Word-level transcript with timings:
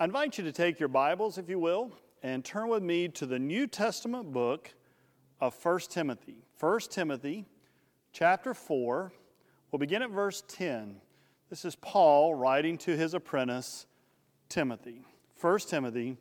I 0.00 0.04
invite 0.04 0.38
you 0.38 0.44
to 0.44 0.52
take 0.52 0.80
your 0.80 0.88
Bibles, 0.88 1.36
if 1.36 1.50
you 1.50 1.58
will, 1.58 1.92
and 2.22 2.42
turn 2.42 2.68
with 2.68 2.82
me 2.82 3.08
to 3.08 3.26
the 3.26 3.38
New 3.38 3.66
Testament 3.66 4.32
book 4.32 4.72
of 5.42 5.54
1 5.62 5.80
Timothy. 5.90 6.46
1 6.58 6.80
Timothy 6.88 7.44
chapter 8.10 8.54
4. 8.54 9.12
We'll 9.70 9.78
begin 9.78 10.00
at 10.00 10.08
verse 10.08 10.42
10. 10.48 10.96
This 11.50 11.66
is 11.66 11.76
Paul 11.76 12.34
writing 12.34 12.78
to 12.78 12.96
his 12.96 13.12
apprentice 13.12 13.84
Timothy. 14.48 15.04
1 15.38 15.58
Timothy 15.68 16.16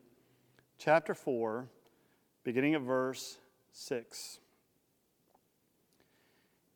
chapter 0.78 1.14
4, 1.14 1.70
beginning 2.44 2.76
at 2.76 2.82
verse 2.82 3.38
6. 3.72 4.40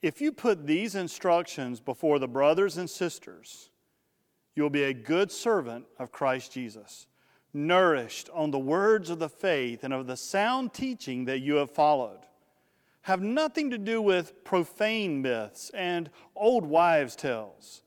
If 0.02 0.22
you 0.22 0.32
put 0.32 0.66
these 0.66 0.96
instructions 0.96 1.82
before 1.82 2.18
the 2.18 2.30
brothers 2.30 2.78
and 2.78 2.90
sisters, 2.90 3.72
you 4.56 4.64
will 4.64 4.70
be 4.70 4.84
a 4.84 4.94
good 4.94 5.32
servant 5.32 5.86
of 5.98 6.12
Christ 6.12 6.52
Jesus, 6.52 7.08
nourished 7.54 8.30
on 8.34 8.52
the 8.52 8.60
words 8.60 9.10
of 9.10 9.20
the 9.20 9.30
faith 9.30 9.84
and 9.84 9.94
of 9.94 10.08
the 10.08 10.18
sound 10.18 10.74
teaching 10.74 11.26
that 11.26 11.40
you 11.40 11.56
have 11.56 11.72
followed. 11.72 12.20
Have 13.02 13.22
nothing 13.22 13.72
to 13.72 13.78
do 13.78 14.02
with 14.02 14.44
profane 14.44 15.22
myths 15.22 15.70
and 15.74 16.10
old 16.36 16.66
wives' 16.66 17.16
tales. 17.16 17.82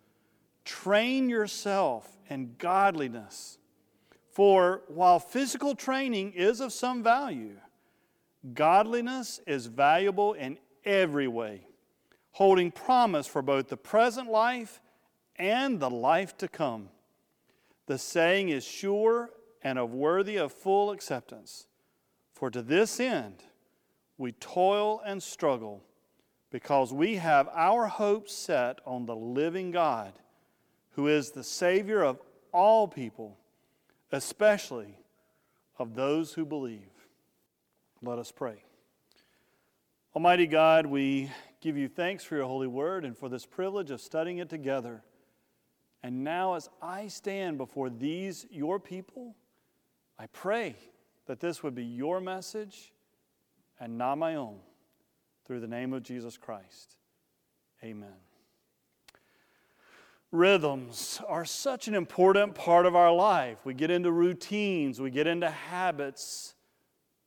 Train 0.64 1.28
yourself 1.28 2.18
in 2.28 2.54
godliness. 2.58 3.58
For 4.30 4.82
while 4.88 5.18
physical 5.18 5.74
training 5.74 6.32
is 6.32 6.60
of 6.60 6.72
some 6.72 7.02
value, 7.02 7.56
godliness 8.52 9.40
is 9.46 9.66
valuable 9.66 10.34
in 10.34 10.58
every 10.84 11.28
way 11.28 11.66
holding 12.36 12.70
promise 12.70 13.26
for 13.26 13.40
both 13.40 13.66
the 13.68 13.76
present 13.78 14.30
life 14.30 14.82
and 15.38 15.80
the 15.80 15.90
life 15.90 16.36
to 16.38 16.48
come. 16.48 16.88
The 17.86 17.98
saying 17.98 18.48
is 18.48 18.64
sure 18.64 19.30
and 19.62 19.78
of 19.78 19.92
worthy 19.92 20.36
of 20.36 20.52
full 20.52 20.90
acceptance. 20.90 21.66
For 22.32 22.50
to 22.50 22.62
this 22.62 23.00
end 23.00 23.42
we 24.18 24.32
toil 24.32 25.00
and 25.04 25.22
struggle, 25.22 25.82
because 26.50 26.92
we 26.92 27.16
have 27.16 27.48
our 27.52 27.86
hope 27.86 28.28
set 28.28 28.78
on 28.86 29.06
the 29.06 29.16
living 29.16 29.70
God, 29.70 30.12
who 30.92 31.08
is 31.08 31.30
the 31.30 31.44
Savior 31.44 32.02
of 32.02 32.18
all 32.52 32.88
people, 32.88 33.36
especially 34.12 34.98
of 35.78 35.94
those 35.94 36.32
who 36.32 36.46
believe. 36.46 36.88
Let 38.00 38.18
us 38.18 38.32
pray. 38.32 38.62
Almighty 40.14 40.46
God, 40.46 40.86
we 40.86 41.30
give 41.60 41.76
you 41.76 41.88
thanks 41.88 42.24
for 42.24 42.36
your 42.36 42.46
holy 42.46 42.66
word 42.66 43.04
and 43.04 43.18
for 43.18 43.28
this 43.28 43.44
privilege 43.44 43.90
of 43.90 44.00
studying 44.00 44.38
it 44.38 44.48
together. 44.48 45.02
And 46.06 46.22
now, 46.22 46.54
as 46.54 46.70
I 46.80 47.08
stand 47.08 47.58
before 47.58 47.90
these, 47.90 48.46
your 48.48 48.78
people, 48.78 49.34
I 50.16 50.26
pray 50.28 50.76
that 51.26 51.40
this 51.40 51.64
would 51.64 51.74
be 51.74 51.82
your 51.82 52.20
message 52.20 52.92
and 53.80 53.98
not 53.98 54.16
my 54.16 54.36
own. 54.36 54.58
Through 55.46 55.58
the 55.58 55.66
name 55.66 55.92
of 55.92 56.04
Jesus 56.04 56.36
Christ. 56.36 56.94
Amen. 57.82 58.14
Rhythms 60.30 61.20
are 61.26 61.44
such 61.44 61.88
an 61.88 61.96
important 61.96 62.54
part 62.54 62.86
of 62.86 62.94
our 62.94 63.12
life. 63.12 63.58
We 63.64 63.74
get 63.74 63.90
into 63.90 64.12
routines, 64.12 65.00
we 65.00 65.10
get 65.10 65.26
into 65.26 65.50
habits. 65.50 66.54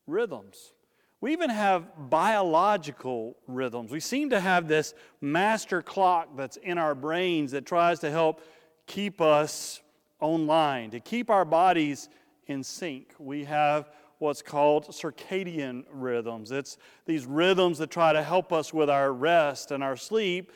Rhythms. 0.07 0.71
We 1.19 1.33
even 1.33 1.49
have 1.49 2.09
biological 2.09 3.35
rhythms. 3.45 3.91
We 3.91 3.99
seem 3.99 4.29
to 4.29 4.39
have 4.39 4.69
this 4.69 4.93
master 5.19 5.81
clock 5.81 6.37
that's 6.37 6.55
in 6.55 6.77
our 6.77 6.95
brains 6.95 7.51
that 7.51 7.65
tries 7.65 7.99
to 7.99 8.09
help 8.09 8.41
keep 8.89 9.21
us 9.21 9.81
online, 10.19 10.89
to 10.89 10.99
keep 10.99 11.29
our 11.29 11.45
bodies 11.45 12.09
in 12.47 12.63
sync. 12.63 13.13
We 13.19 13.45
have 13.45 13.89
what's 14.17 14.41
called 14.41 14.87
circadian 14.87 15.85
rhythms. 15.91 16.51
It's 16.51 16.77
these 17.05 17.25
rhythms 17.25 17.77
that 17.77 17.91
try 17.91 18.11
to 18.11 18.23
help 18.23 18.51
us 18.51 18.73
with 18.73 18.89
our 18.89 19.13
rest 19.13 19.71
and 19.71 19.83
our 19.83 19.95
sleep, 19.95 20.51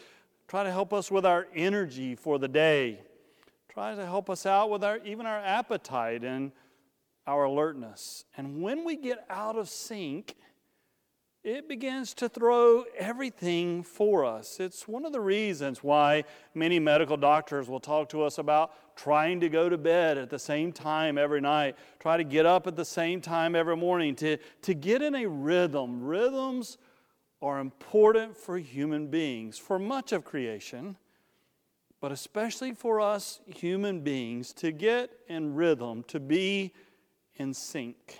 try 0.48 0.64
to 0.64 0.72
help 0.72 0.94
us 0.94 1.12
with 1.12 1.26
our 1.26 1.48
energy 1.56 2.16
for 2.16 2.40
the 2.40 2.48
day, 2.48 3.00
try 3.70 3.96
to 3.96 4.06
help 4.06 4.30
us 4.30 4.46
out 4.46 4.72
with 4.72 4.84
our 4.84 4.98
even 5.06 5.26
our 5.28 5.40
appetite 5.40 6.24
and 6.24 6.52
our 7.28 7.44
alertness. 7.44 8.26
And 8.36 8.62
when 8.62 8.84
we 8.84 8.96
get 8.96 9.26
out 9.30 9.58
of 9.58 9.70
sync, 9.70 10.36
it 11.44 11.68
begins 11.68 12.14
to 12.14 12.30
throw 12.30 12.86
everything 12.98 13.84
for 13.84 14.24
us. 14.24 14.62
It's 14.62 14.88
one 14.88 15.06
of 15.06 15.12
the 15.12 15.20
reasons 15.20 15.84
why 15.84 16.24
many 16.54 16.80
medical 16.80 17.18
doctors 17.18 17.68
will 17.68 17.82
talk 17.82 18.08
to 18.10 18.24
us 18.24 18.38
about 18.38 18.72
trying 18.96 19.42
to 19.42 19.50
go 19.50 19.68
to 19.68 19.78
bed 19.78 20.18
at 20.18 20.30
the 20.30 20.40
same 20.40 20.72
time 20.72 21.18
every 21.18 21.42
night, 21.42 21.76
try 22.00 22.16
to 22.16 22.24
get 22.24 22.46
up 22.46 22.66
at 22.66 22.78
the 22.78 22.86
same 22.86 23.20
time 23.20 23.56
every 23.56 23.76
morning, 23.76 24.16
to, 24.16 24.38
to 24.62 24.74
get 24.74 25.02
in 25.02 25.16
a 25.16 25.28
rhythm. 25.28 26.02
Rhythms 26.02 26.78
are 27.42 27.60
important 27.60 28.38
for 28.38 28.58
human 28.58 29.08
beings, 29.08 29.58
for 29.58 29.78
much 29.78 30.14
of 30.14 30.24
creation, 30.24 30.96
but 32.00 32.14
especially 32.14 32.72
for 32.72 33.02
us 33.02 33.42
human 33.48 34.00
beings 34.00 34.54
to 34.54 34.72
get 34.72 35.12
in 35.28 35.56
rhythm, 35.56 36.04
to 36.04 36.22
be 36.22 36.72
in 37.36 37.54
sync. 37.54 38.20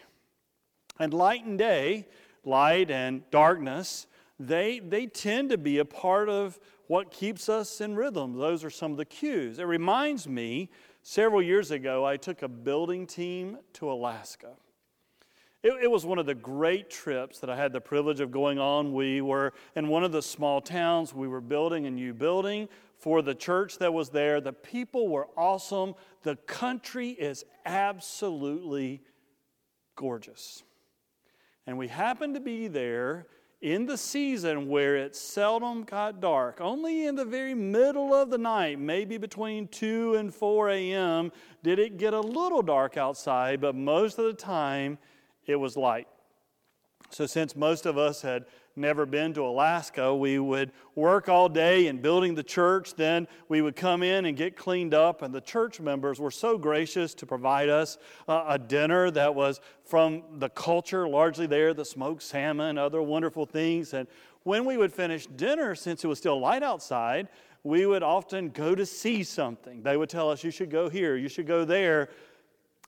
And 1.00 1.14
light 1.14 1.46
and 1.46 1.58
day, 1.58 2.08
light 2.44 2.92
and 2.92 3.30
darkness, 3.32 4.08
they, 4.40 4.80
they 4.80 5.06
tend 5.06 5.50
to 5.52 5.58
be 5.58 5.80
a 5.80 5.86
part 5.86 6.30
of 6.30 6.60
what 6.88 7.12
keeps 7.12 7.50
us 7.50 7.82
in 7.82 7.96
rhythm. 7.96 8.38
Those 8.38 8.64
are 8.64 8.70
some 8.70 8.92
of 8.92 8.98
the 8.98 9.06
cues. 9.06 9.60
It 9.60 9.64
reminds 9.64 10.28
me, 10.28 10.70
several 11.02 11.42
years 11.42 11.72
ago, 11.72 12.06
I 12.06 12.18
took 12.18 12.42
a 12.42 12.48
building 12.48 13.08
team 13.08 13.58
to 13.74 13.92
Alaska. 13.92 14.54
It, 15.62 15.84
it, 15.84 15.92
was 15.92 16.06
one 16.06 16.20
of 16.20 16.26
the 16.26 16.36
great 16.36 16.90
trips 16.90 17.40
that 17.40 17.50
I 17.50 17.56
had 17.56 17.72
the 17.72 17.80
privilege 17.80 18.20
of 18.20 18.32
going 18.32 18.60
on. 18.60 18.92
We 18.92 19.22
were 19.22 19.54
in 19.76 19.88
one 19.88 20.04
of 20.04 20.12
the 20.12 20.22
small 20.22 20.60
towns. 20.60 21.14
We 21.14 21.30
were 21.30 21.40
building 21.40 21.86
a 21.86 21.92
new 21.92 22.14
building 22.14 22.68
for 23.00 23.22
the 23.22 23.34
church 23.34 23.78
that 23.78 23.94
was 23.94 24.10
there. 24.10 24.42
The 24.42 24.52
people 24.52 25.08
were 25.08 25.28
awesome. 25.38 25.96
The 26.24 26.36
country 26.36 27.10
is 27.12 27.46
absolutely 27.66 29.02
gorgeous. 29.96 30.64
And 31.66 31.78
we 31.78 31.88
happened 31.88 32.36
to 32.36 32.42
be 32.42 32.68
there 32.68 33.28
in 33.62 33.86
the 33.86 33.98
season 33.98 34.68
where 34.68 34.98
it 34.98 35.16
seldom 35.16 35.84
got 35.84 36.20
dark. 36.20 36.60
Only 36.60 37.06
in 37.06 37.16
the 37.16 37.24
very 37.24 37.54
middle 37.54 38.14
of 38.14 38.30
the 38.30 38.38
night, 38.38 38.78
maybe 38.78 39.18
between 39.18 39.70
2 39.70 40.16
and 40.16 40.34
4 40.34 40.70
a.m., 40.70 41.32
did 41.64 41.80
it 41.80 41.98
get 41.98 42.14
a 42.14 42.20
little 42.20 42.62
dark 42.62 42.98
outside, 42.98 43.62
but 43.62 43.74
most 43.74 44.20
of 44.20 44.26
the 44.26 44.34
time 44.34 44.98
it 45.46 45.56
was 45.56 45.78
light. 45.78 46.08
So, 47.10 47.26
since 47.26 47.56
most 47.56 47.86
of 47.86 47.98
us 47.98 48.22
had 48.22 48.46
never 48.76 49.06
been 49.06 49.34
to 49.34 49.46
Alaska, 49.46 50.14
we 50.16 50.40
would 50.40 50.72
work 50.96 51.30
all 51.30 51.48
day 51.50 51.88
in 51.88 52.00
building 52.00 52.36
the 52.36 52.44
church. 52.44 52.96
Then 52.96 53.28
we 53.50 53.62
would 53.62 53.76
come 53.76 54.04
in 54.04 54.26
and 54.26 54.36
get 54.36 54.56
cleaned 54.56 54.94
up. 54.94 55.22
And 55.22 55.34
the 55.34 55.42
church 55.42 55.80
members 55.80 56.20
were 56.20 56.32
so 56.32 56.58
gracious 56.58 57.14
to 57.16 57.26
provide 57.26 57.70
us 57.70 57.98
uh, 58.28 58.46
a 58.48 58.60
dinner 58.60 59.12
that 59.12 59.34
was 59.34 59.62
from 59.86 60.24
the 60.38 60.50
culture 60.50 61.08
largely 61.08 61.48
there 61.48 61.74
the 61.74 61.86
smoked 61.86 62.24
salmon, 62.24 62.78
other 62.78 63.02
wonderful 63.02 63.46
things. 63.46 63.94
And 63.94 64.08
when 64.44 64.66
we 64.66 64.78
would 64.78 64.92
finish 64.92 65.28
dinner, 65.28 65.76
since 65.76 66.04
it 66.04 66.08
was 66.08 66.18
still 66.18 66.40
light 66.40 66.64
outside, 66.64 67.30
we 67.64 67.86
would 67.86 68.04
often 68.04 68.50
go 68.50 68.76
to 68.76 68.86
see 68.86 69.24
something. 69.24 69.84
They 69.84 69.96
would 69.96 70.10
tell 70.10 70.30
us, 70.30 70.44
You 70.44 70.52
should 70.52 70.70
go 70.70 70.90
here, 70.90 71.16
you 71.16 71.30
should 71.30 71.48
go 71.48 71.64
there. 71.64 72.10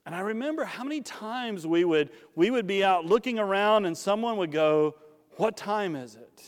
And 0.05 0.13
I 0.13 0.19
remember 0.19 0.65
how 0.65 0.83
many 0.83 1.01
times 1.01 1.65
we 1.65 1.83
would, 1.83 2.11
we 2.35 2.51
would 2.51 2.67
be 2.67 2.83
out 2.83 3.05
looking 3.05 3.39
around 3.39 3.85
and 3.85 3.97
someone 3.97 4.37
would 4.37 4.51
go, 4.51 4.95
what 5.37 5.57
time 5.57 5.95
is 5.95 6.15
it? 6.15 6.43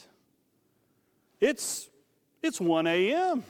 It's, 1.40 1.90
it's 2.42 2.60
1 2.60 2.88
a.m. 2.88 3.44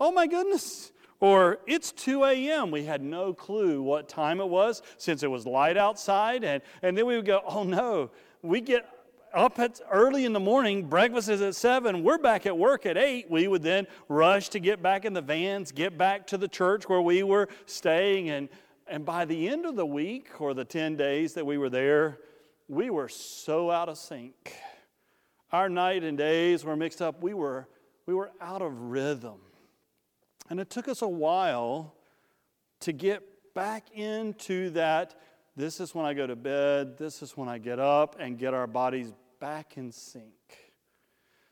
Oh 0.00 0.12
my 0.12 0.26
goodness. 0.26 0.92
Or 1.20 1.58
it's 1.66 1.92
2 1.92 2.24
a.m. 2.24 2.70
We 2.70 2.84
had 2.84 3.02
no 3.02 3.32
clue 3.32 3.82
what 3.82 4.08
time 4.08 4.40
it 4.40 4.48
was 4.48 4.82
since 4.98 5.22
it 5.22 5.30
was 5.30 5.46
light 5.46 5.76
outside. 5.76 6.44
And, 6.44 6.62
and 6.82 6.96
then 6.96 7.06
we 7.06 7.16
would 7.16 7.24
go, 7.24 7.42
oh 7.46 7.64
no, 7.64 8.10
we 8.42 8.60
get 8.60 8.86
up 9.32 9.58
at 9.58 9.80
early 9.90 10.24
in 10.24 10.32
the 10.32 10.40
morning, 10.40 10.84
breakfast 10.84 11.28
is 11.28 11.40
at 11.40 11.56
7, 11.56 12.04
we're 12.04 12.18
back 12.18 12.46
at 12.46 12.56
work 12.56 12.86
at 12.86 12.96
8. 12.96 13.28
We 13.30 13.48
would 13.48 13.62
then 13.62 13.86
rush 14.08 14.48
to 14.50 14.60
get 14.60 14.80
back 14.80 15.04
in 15.04 15.12
the 15.12 15.22
vans, 15.22 15.72
get 15.72 15.98
back 15.98 16.26
to 16.28 16.38
the 16.38 16.46
church 16.46 16.88
where 16.88 17.00
we 17.00 17.22
were 17.22 17.48
staying. 17.66 18.30
And, 18.30 18.48
and 18.86 19.04
by 19.04 19.24
the 19.24 19.48
end 19.48 19.66
of 19.66 19.74
the 19.74 19.86
week 19.86 20.40
or 20.40 20.54
the 20.54 20.64
10 20.64 20.96
days 20.96 21.34
that 21.34 21.44
we 21.44 21.58
were 21.58 21.70
there, 21.70 22.18
we 22.68 22.90
were 22.90 23.08
so 23.08 23.70
out 23.70 23.88
of 23.88 23.98
sync. 23.98 24.54
Our 25.52 25.68
night 25.68 26.02
and 26.02 26.16
days 26.16 26.64
were 26.64 26.76
mixed 26.76 27.02
up. 27.02 27.22
We 27.22 27.34
were, 27.34 27.68
we 28.06 28.14
were 28.14 28.32
out 28.40 28.62
of 28.62 28.72
rhythm. 28.90 29.40
And 30.50 30.58
it 30.60 30.70
took 30.70 30.88
us 30.88 31.02
a 31.02 31.08
while 31.08 31.94
to 32.80 32.92
get 32.92 33.22
back 33.54 33.90
into 33.92 34.70
that. 34.70 35.14
This 35.56 35.80
is 35.80 35.94
when 35.94 36.04
I 36.04 36.14
go 36.14 36.26
to 36.26 36.36
bed, 36.36 36.98
this 36.98 37.22
is 37.22 37.36
when 37.36 37.48
I 37.48 37.58
get 37.58 37.78
up, 37.78 38.16
and 38.18 38.38
get 38.38 38.52
our 38.54 38.66
bodies 38.66 39.12
back 39.40 39.76
in 39.76 39.92
sync. 39.92 40.24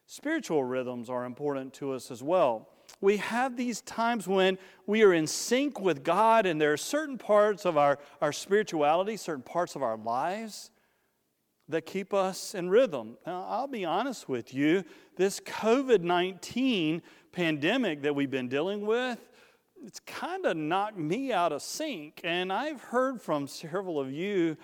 Spiritual 0.06 0.64
rhythms 0.64 1.08
are 1.08 1.24
important 1.24 1.72
to 1.74 1.92
us 1.92 2.10
as 2.10 2.22
well. 2.22 2.68
We 3.00 3.18
have 3.18 3.56
these 3.56 3.80
times 3.82 4.26
when 4.26 4.58
we 4.86 5.04
are 5.04 5.14
in 5.14 5.26
sync 5.26 5.80
with 5.80 6.02
God, 6.02 6.44
and 6.44 6.60
there 6.60 6.72
are 6.72 6.76
certain 6.76 7.16
parts 7.16 7.64
of 7.64 7.76
our, 7.76 7.98
our 8.20 8.32
spirituality, 8.32 9.16
certain 9.16 9.42
parts 9.42 9.76
of 9.76 9.82
our 9.82 9.96
lives 9.96 10.70
that 11.68 11.86
keep 11.86 12.12
us 12.12 12.54
in 12.54 12.68
rhythm. 12.68 13.16
Now, 13.26 13.46
I'll 13.48 13.68
be 13.68 13.84
honest 13.84 14.28
with 14.28 14.52
you, 14.52 14.84
this 15.16 15.40
COVID 15.40 16.02
19 16.02 17.02
pandemic 17.32 18.02
that 18.02 18.14
we've 18.14 18.30
been 18.30 18.48
dealing 18.48 18.86
with, 18.86 19.18
it's 19.84 20.00
kind 20.00 20.46
of 20.46 20.56
knocked 20.56 20.98
me 20.98 21.32
out 21.32 21.52
of 21.52 21.62
sync. 21.62 22.20
And 22.24 22.52
I've 22.52 22.80
heard 22.80 23.20
from 23.20 23.46
several 23.46 23.98
of 23.98 24.12
you 24.12 24.56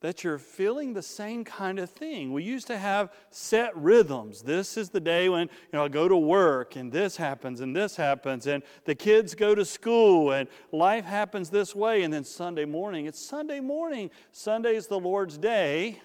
that 0.00 0.24
you're 0.24 0.38
feeling 0.38 0.94
the 0.94 1.02
same 1.02 1.44
kind 1.44 1.78
of 1.78 1.90
thing. 1.90 2.32
We 2.32 2.42
used 2.42 2.66
to 2.68 2.78
have 2.78 3.12
set 3.30 3.76
rhythms. 3.76 4.42
This 4.42 4.76
is 4.78 4.88
the 4.88 5.00
day 5.00 5.28
when 5.28 5.42
you 5.42 5.48
know 5.74 5.84
I 5.84 5.88
go 5.88 6.08
to 6.08 6.16
work 6.16 6.76
and 6.76 6.90
this 6.90 7.16
happens 7.16 7.60
and 7.60 7.76
this 7.76 7.96
happens 7.96 8.46
and 8.46 8.62
the 8.86 8.94
kids 8.94 9.34
go 9.34 9.54
to 9.54 9.64
school 9.64 10.32
and 10.32 10.48
life 10.72 11.04
happens 11.04 11.50
this 11.50 11.74
way 11.74 12.02
and 12.02 12.12
then 12.12 12.24
Sunday 12.24 12.64
morning 12.64 13.06
it's 13.06 13.20
Sunday 13.20 13.60
morning. 13.60 14.10
Sunday 14.32 14.74
is 14.74 14.86
the 14.86 14.98
Lord's 14.98 15.36
day. 15.36 16.00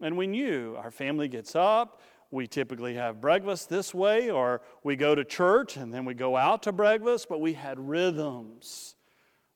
And 0.00 0.16
we 0.16 0.26
knew 0.26 0.76
our 0.76 0.90
family 0.90 1.28
gets 1.28 1.54
up, 1.54 2.00
we 2.30 2.46
typically 2.48 2.94
have 2.94 3.20
breakfast 3.20 3.68
this 3.68 3.94
way, 3.94 4.30
or 4.30 4.60
we 4.82 4.96
go 4.96 5.14
to 5.14 5.24
church 5.24 5.76
and 5.76 5.94
then 5.94 6.04
we 6.04 6.14
go 6.14 6.36
out 6.36 6.64
to 6.64 6.72
breakfast, 6.72 7.28
but 7.28 7.40
we 7.40 7.52
had 7.52 7.78
rhythms. 7.78 8.96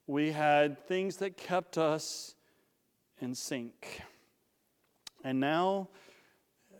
We 0.07 0.31
had 0.31 0.87
things 0.87 1.17
that 1.17 1.37
kept 1.37 1.77
us 1.77 2.35
in 3.21 3.35
sync. 3.35 4.03
And 5.25 5.41
now, 5.41 5.89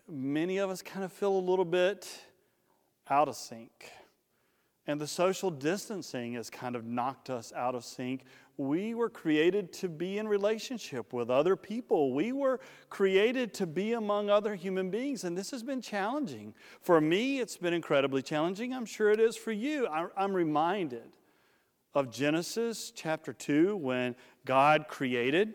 many 0.07 0.57
of 0.57 0.69
us 0.69 0.81
kind 0.81 1.03
of 1.03 1.11
feel 1.11 1.33
a 1.33 1.39
little 1.39 1.65
bit 1.65 2.07
out 3.09 3.27
of 3.27 3.35
sync. 3.35 3.91
And 4.89 4.99
the 4.99 5.05
social 5.05 5.51
distancing 5.51 6.33
has 6.33 6.49
kind 6.49 6.75
of 6.75 6.83
knocked 6.83 7.29
us 7.29 7.53
out 7.55 7.75
of 7.75 7.85
sync. 7.85 8.23
We 8.57 8.95
were 8.95 9.07
created 9.07 9.71
to 9.73 9.87
be 9.87 10.17
in 10.17 10.27
relationship 10.27 11.13
with 11.13 11.29
other 11.29 11.55
people. 11.55 12.11
We 12.11 12.31
were 12.31 12.59
created 12.89 13.53
to 13.53 13.67
be 13.67 13.93
among 13.93 14.31
other 14.31 14.55
human 14.55 14.89
beings, 14.89 15.25
and 15.25 15.37
this 15.37 15.51
has 15.51 15.61
been 15.61 15.79
challenging. 15.79 16.55
For 16.81 16.99
me, 16.99 17.39
it's 17.39 17.55
been 17.55 17.75
incredibly 17.75 18.23
challenging. 18.23 18.73
I'm 18.73 18.87
sure 18.87 19.11
it 19.11 19.19
is 19.19 19.37
for 19.37 19.51
you. 19.51 19.87
I'm 19.87 20.33
reminded 20.33 21.15
of 21.93 22.09
Genesis 22.09 22.91
chapter 22.95 23.31
2 23.31 23.77
when 23.77 24.15
God 24.43 24.87
created 24.87 25.53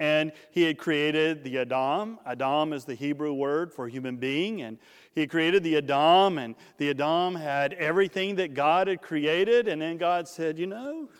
and 0.00 0.32
he 0.50 0.62
had 0.62 0.78
created 0.78 1.44
the 1.44 1.58
Adam. 1.58 2.18
Adam 2.24 2.72
is 2.72 2.86
the 2.86 2.94
Hebrew 2.94 3.34
word 3.34 3.70
for 3.70 3.86
human 3.86 4.16
being. 4.16 4.62
And 4.62 4.78
he 5.14 5.26
created 5.26 5.62
the 5.62 5.76
Adam, 5.76 6.38
and 6.38 6.54
the 6.78 6.88
Adam 6.88 7.34
had 7.34 7.74
everything 7.74 8.36
that 8.36 8.54
God 8.54 8.88
had 8.88 9.02
created. 9.02 9.68
And 9.68 9.82
then 9.82 9.98
God 9.98 10.26
said, 10.26 10.58
You 10.58 10.66
know, 10.66 11.10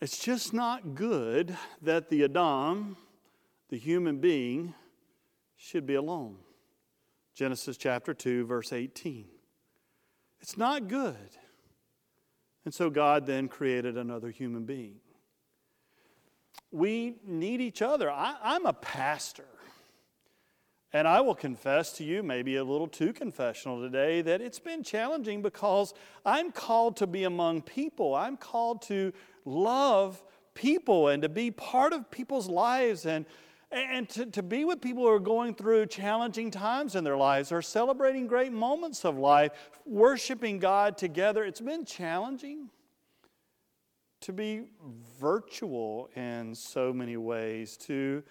it's 0.00 0.18
just 0.18 0.54
not 0.54 0.94
good 0.94 1.54
that 1.82 2.08
the 2.08 2.24
Adam, 2.24 2.96
the 3.68 3.78
human 3.78 4.18
being, 4.18 4.74
should 5.58 5.86
be 5.86 5.94
alone. 5.94 6.38
Genesis 7.34 7.76
chapter 7.76 8.14
2, 8.14 8.46
verse 8.46 8.72
18. 8.72 9.26
It's 10.40 10.56
not 10.56 10.88
good. 10.88 11.36
And 12.64 12.72
so 12.72 12.88
God 12.88 13.26
then 13.26 13.48
created 13.48 13.98
another 13.98 14.30
human 14.30 14.64
being 14.64 15.00
we 16.70 17.16
need 17.24 17.60
each 17.60 17.82
other. 17.82 18.10
I, 18.10 18.56
am 18.56 18.66
a 18.66 18.72
pastor. 18.72 19.44
And 20.92 21.06
I 21.06 21.20
will 21.20 21.34
confess 21.34 21.92
to 21.94 22.04
you, 22.04 22.22
maybe 22.22 22.56
a 22.56 22.64
little 22.64 22.88
too 22.88 23.12
confessional 23.12 23.80
today, 23.80 24.22
that 24.22 24.40
it's 24.40 24.58
been 24.58 24.82
challenging 24.82 25.42
because 25.42 25.92
I'm 26.24 26.50
called 26.50 26.96
to 26.98 27.06
be 27.06 27.24
among 27.24 27.62
people. 27.62 28.14
I'm 28.14 28.36
called 28.38 28.82
to 28.82 29.12
love 29.44 30.22
people 30.54 31.08
and 31.08 31.22
to 31.22 31.28
be 31.28 31.50
part 31.50 31.92
of 31.92 32.10
people's 32.10 32.48
lives 32.48 33.04
and, 33.04 33.26
and 33.70 34.08
to, 34.08 34.26
to 34.26 34.42
be 34.42 34.64
with 34.64 34.80
people 34.80 35.02
who 35.02 35.10
are 35.10 35.20
going 35.20 35.54
through 35.54 35.86
challenging 35.86 36.50
times 36.50 36.96
in 36.96 37.04
their 37.04 37.18
lives 37.18 37.52
or 37.52 37.60
celebrating 37.60 38.26
great 38.26 38.52
moments 38.52 39.04
of 39.04 39.18
life, 39.18 39.52
worshiping 39.84 40.58
God 40.58 40.96
together. 40.96 41.44
It's 41.44 41.60
been 41.60 41.84
challenging 41.84 42.70
to 44.20 44.32
be 44.32 44.64
virtual 45.20 46.10
in 46.16 46.54
so 46.54 46.92
many 46.92 47.16
ways, 47.16 47.76
to, 47.76 48.22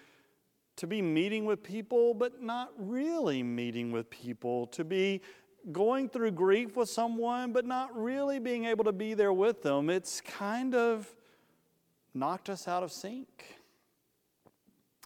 to 0.76 0.86
be 0.86 1.00
meeting 1.00 1.44
with 1.44 1.62
people, 1.62 2.14
but 2.14 2.42
not 2.42 2.70
really 2.76 3.42
meeting 3.42 3.90
with 3.90 4.10
people, 4.10 4.66
to 4.68 4.84
be 4.84 5.20
going 5.72 6.08
through 6.08 6.30
grief 6.32 6.76
with 6.76 6.88
someone, 6.88 7.52
but 7.52 7.66
not 7.66 7.96
really 7.96 8.38
being 8.38 8.64
able 8.64 8.84
to 8.84 8.92
be 8.92 9.14
there 9.14 9.32
with 9.32 9.62
them. 9.62 9.90
It's 9.90 10.20
kind 10.20 10.74
of 10.74 11.14
knocked 12.14 12.48
us 12.48 12.68
out 12.68 12.82
of 12.82 12.92
sync. 12.92 13.56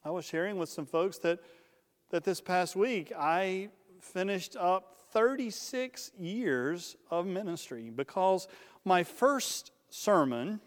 I 0.05 0.11
was 0.11 0.25
sharing 0.25 0.59
with 0.59 0.69
some 0.69 0.87
folks 0.87 1.19
that, 1.19 1.41
that 2.11 2.25
this 2.25 2.41
past 2.41 2.75
week 2.75 3.13
I 3.17 3.69
finished 4.01 4.57
up 4.57 4.99
36 5.13 6.11
years 6.19 6.97
of 7.11 7.27
ministry 7.27 7.91
because 7.91 8.49
my 8.85 9.05
first 9.05 9.71
sermon 9.91 10.61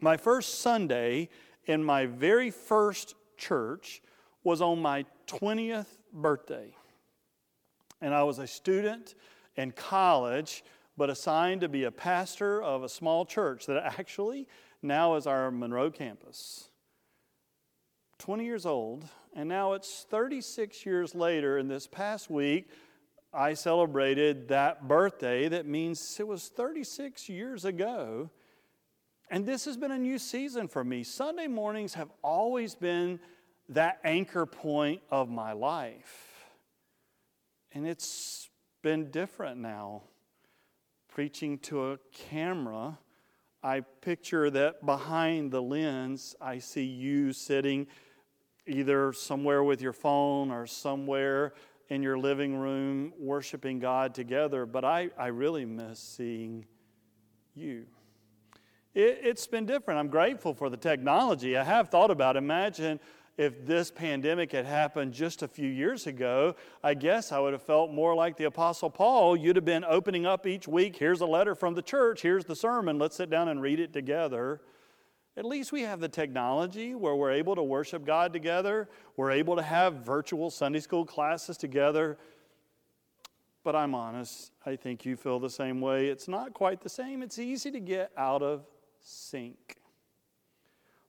my 0.00 0.16
first 0.16 0.60
Sunday 0.60 1.28
in 1.66 1.82
my 1.84 2.06
very 2.06 2.50
first 2.50 3.14
church 3.36 4.02
was 4.44 4.60
on 4.60 4.80
my 4.80 5.04
20th 5.26 5.86
birthday. 6.12 6.74
And 8.00 8.14
I 8.14 8.24
was 8.24 8.38
a 8.38 8.46
student 8.46 9.14
in 9.56 9.70
college, 9.70 10.64
but 10.96 11.10
assigned 11.10 11.60
to 11.60 11.68
be 11.68 11.84
a 11.84 11.90
pastor 11.90 12.62
of 12.62 12.82
a 12.82 12.88
small 12.88 13.24
church 13.24 13.66
that 13.66 13.98
actually 13.98 14.48
now 14.82 15.14
is 15.14 15.26
our 15.26 15.50
Monroe 15.50 15.90
campus. 15.90 16.68
20 18.18 18.44
years 18.44 18.66
old, 18.66 19.04
and 19.34 19.48
now 19.48 19.72
it's 19.72 20.04
36 20.08 20.84
years 20.86 21.14
later, 21.14 21.58
and 21.58 21.70
this 21.70 21.86
past 21.86 22.30
week, 22.30 22.68
I 23.32 23.54
celebrated 23.54 24.48
that 24.48 24.86
birthday. 24.86 25.48
That 25.48 25.66
means 25.66 26.18
it 26.20 26.26
was 26.26 26.48
36 26.48 27.28
years 27.28 27.64
ago 27.64 28.30
and 29.32 29.46
this 29.46 29.64
has 29.64 29.78
been 29.78 29.92
a 29.92 29.98
new 29.98 30.18
season 30.18 30.68
for 30.68 30.84
me. 30.84 31.02
Sunday 31.02 31.46
mornings 31.46 31.94
have 31.94 32.10
always 32.22 32.74
been 32.74 33.18
that 33.70 33.98
anchor 34.04 34.44
point 34.44 35.00
of 35.10 35.30
my 35.30 35.52
life. 35.52 36.44
And 37.72 37.88
it's 37.88 38.50
been 38.82 39.10
different 39.10 39.58
now. 39.58 40.02
Preaching 41.08 41.58
to 41.60 41.92
a 41.92 41.98
camera, 42.12 42.98
I 43.62 43.80
picture 43.80 44.50
that 44.50 44.84
behind 44.84 45.50
the 45.50 45.62
lens, 45.62 46.36
I 46.38 46.58
see 46.58 46.84
you 46.84 47.32
sitting 47.32 47.86
either 48.66 49.14
somewhere 49.14 49.64
with 49.64 49.80
your 49.80 49.94
phone 49.94 50.50
or 50.50 50.66
somewhere 50.66 51.54
in 51.88 52.02
your 52.02 52.18
living 52.18 52.54
room 52.54 53.14
worshiping 53.18 53.78
God 53.78 54.14
together. 54.14 54.66
But 54.66 54.84
I, 54.84 55.08
I 55.16 55.28
really 55.28 55.64
miss 55.64 56.00
seeing 56.00 56.66
you. 57.54 57.86
It, 58.94 59.24
has 59.24 59.46
been 59.46 59.64
different. 59.64 59.98
I'm 59.98 60.08
grateful 60.08 60.52
for 60.52 60.68
the 60.68 60.76
technology. 60.76 61.56
I 61.56 61.64
have 61.64 61.88
thought 61.88 62.10
about 62.10 62.36
imagine 62.36 63.00
if 63.38 63.64
this 63.64 63.90
pandemic 63.90 64.52
had 64.52 64.66
happened 64.66 65.14
just 65.14 65.42
a 65.42 65.48
few 65.48 65.68
years 65.68 66.06
ago, 66.06 66.54
I 66.84 66.92
guess 66.92 67.32
I 67.32 67.38
would 67.38 67.54
have 67.54 67.62
felt 67.62 67.90
more 67.90 68.14
like 68.14 68.36
the 68.36 68.44
Apostle 68.44 68.90
Paul. 68.90 69.34
You'd 69.36 69.56
have 69.56 69.64
been 69.64 69.84
opening 69.84 70.26
up 70.26 70.46
each 70.46 70.68
week. 70.68 70.96
Here's 70.96 71.22
a 71.22 71.26
letter 71.26 71.54
from 71.54 71.74
the 71.74 71.80
church. 71.80 72.20
Here's 72.20 72.44
the 72.44 72.54
sermon. 72.54 72.98
Let's 72.98 73.16
sit 73.16 73.30
down 73.30 73.48
and 73.48 73.62
read 73.62 73.80
it 73.80 73.94
together. 73.94 74.60
At 75.38 75.46
least 75.46 75.72
we 75.72 75.80
have 75.80 76.00
the 76.00 76.10
technology 76.10 76.94
where 76.94 77.14
we're 77.14 77.32
able 77.32 77.54
to 77.54 77.62
worship 77.62 78.04
God 78.04 78.34
together. 78.34 78.90
We're 79.16 79.30
able 79.30 79.56
to 79.56 79.62
have 79.62 80.04
virtual 80.04 80.50
Sunday 80.50 80.80
school 80.80 81.06
classes 81.06 81.56
together. 81.56 82.18
But 83.64 83.74
I'm 83.74 83.94
honest, 83.94 84.52
I 84.66 84.76
think 84.76 85.06
you 85.06 85.16
feel 85.16 85.40
the 85.40 85.48
same 85.48 85.80
way. 85.80 86.08
It's 86.08 86.28
not 86.28 86.52
quite 86.52 86.82
the 86.82 86.90
same. 86.90 87.22
It's 87.22 87.38
easy 87.38 87.70
to 87.70 87.80
get 87.80 88.10
out 88.18 88.42
of 88.42 88.66
sync. 89.02 89.76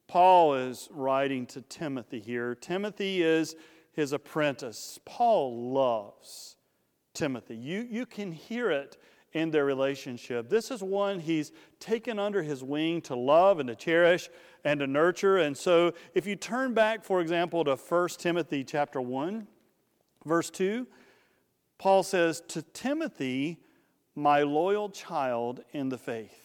Paul 0.08 0.56
is 0.56 0.90
writing 0.92 1.46
to 1.48 1.62
Timothy 1.62 2.20
here. 2.20 2.56
Timothy 2.56 3.24
is 3.24 3.56
his 3.94 4.14
apprentice. 4.14 5.00
Paul 5.06 5.72
loves 5.72 6.58
Timothy. 7.14 7.56
You, 7.56 7.88
you 7.90 8.06
can 8.06 8.32
hear 8.32 8.70
it 8.70 8.98
in 9.34 9.50
their 9.50 9.66
relationship. 9.66 10.50
This 10.50 10.70
is 10.70 10.84
one 10.84 11.20
he's 11.20 11.52
taken 11.80 12.20
under 12.20 12.44
his 12.44 12.64
wing 12.64 13.02
to 13.02 13.16
love 13.16 13.60
and 13.60 13.68
to 13.68 13.76
cherish 13.76 14.30
and 14.64 14.80
to 14.80 14.88
nurture. 14.88 15.38
And 15.38 15.58
so 15.58 15.94
if 16.14 16.28
you 16.28 16.36
turn 16.36 16.74
back, 16.74 17.04
for 17.04 17.22
example, 17.22 17.64
to 17.66 17.76
1 17.76 18.10
Timothy 18.20 18.64
chapter 18.64 19.02
1, 19.02 19.48
verse 20.26 20.50
2, 20.52 20.88
Paul 21.78 22.04
says, 22.04 22.42
To 22.50 22.62
Timothy, 22.62 23.60
my 24.16 24.44
loyal 24.44 24.90
child 24.90 25.62
in 25.72 25.90
the 25.90 25.98
faith. 25.98 26.43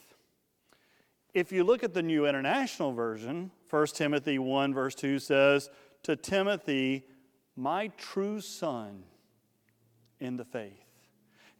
If 1.39 1.53
you 1.53 1.63
look 1.63 1.85
at 1.85 1.95
the 1.95 2.03
New 2.03 2.27
International 2.27 2.91
Version, 2.91 3.53
1 3.71 3.87
Timothy 3.95 4.41
1, 4.41 4.75
verse 4.75 4.97
2 4.97 5.21
says, 5.21 5.71
To 6.03 6.17
Timothy, 6.17 7.05
my 7.55 7.93
true 7.97 8.41
son 8.41 9.05
in 10.19 10.37
the 10.37 10.45
faith. 10.45 10.85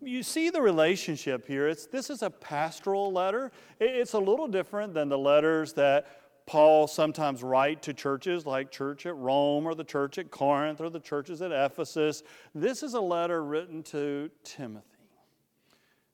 You 0.03 0.25
see 0.25 0.51
the 0.51 0.61
relationship 0.61 1.47
here. 1.47 1.69
It's, 1.69 1.87
this 1.87 2.11
is 2.11 2.23
a 2.23 2.31
pastoral 2.31 3.13
letter. 3.13 3.53
It's 3.79 4.15
a 4.15 4.19
little 4.19 4.49
different 4.49 4.95
than 4.95 5.09
the 5.09 5.19
letters 5.19 5.75
that 5.75 6.09
Paul 6.45 6.89
sometimes 6.89 7.45
write 7.45 7.81
to 7.83 7.95
churches 7.95 8.45
like 8.45 8.73
church 8.73 9.07
at 9.07 9.15
Rome 9.15 9.65
or 9.65 9.77
the 9.77 9.85
church 9.85 10.19
at 10.19 10.33
Corinth 10.33 10.81
or 10.81 10.91
the 10.91 10.99
churches 10.99 11.41
at 11.41 11.53
Ephesus. 11.53 12.25
This 12.53 12.83
is 12.83 12.95
a 12.95 13.01
letter 13.01 13.45
written 13.45 13.85
to 13.85 14.29
Timothy. 14.43 14.87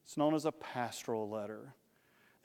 It's 0.05 0.19
known 0.19 0.35
as 0.35 0.45
a 0.45 0.53
pastoral 0.53 1.31
letter. 1.31 1.75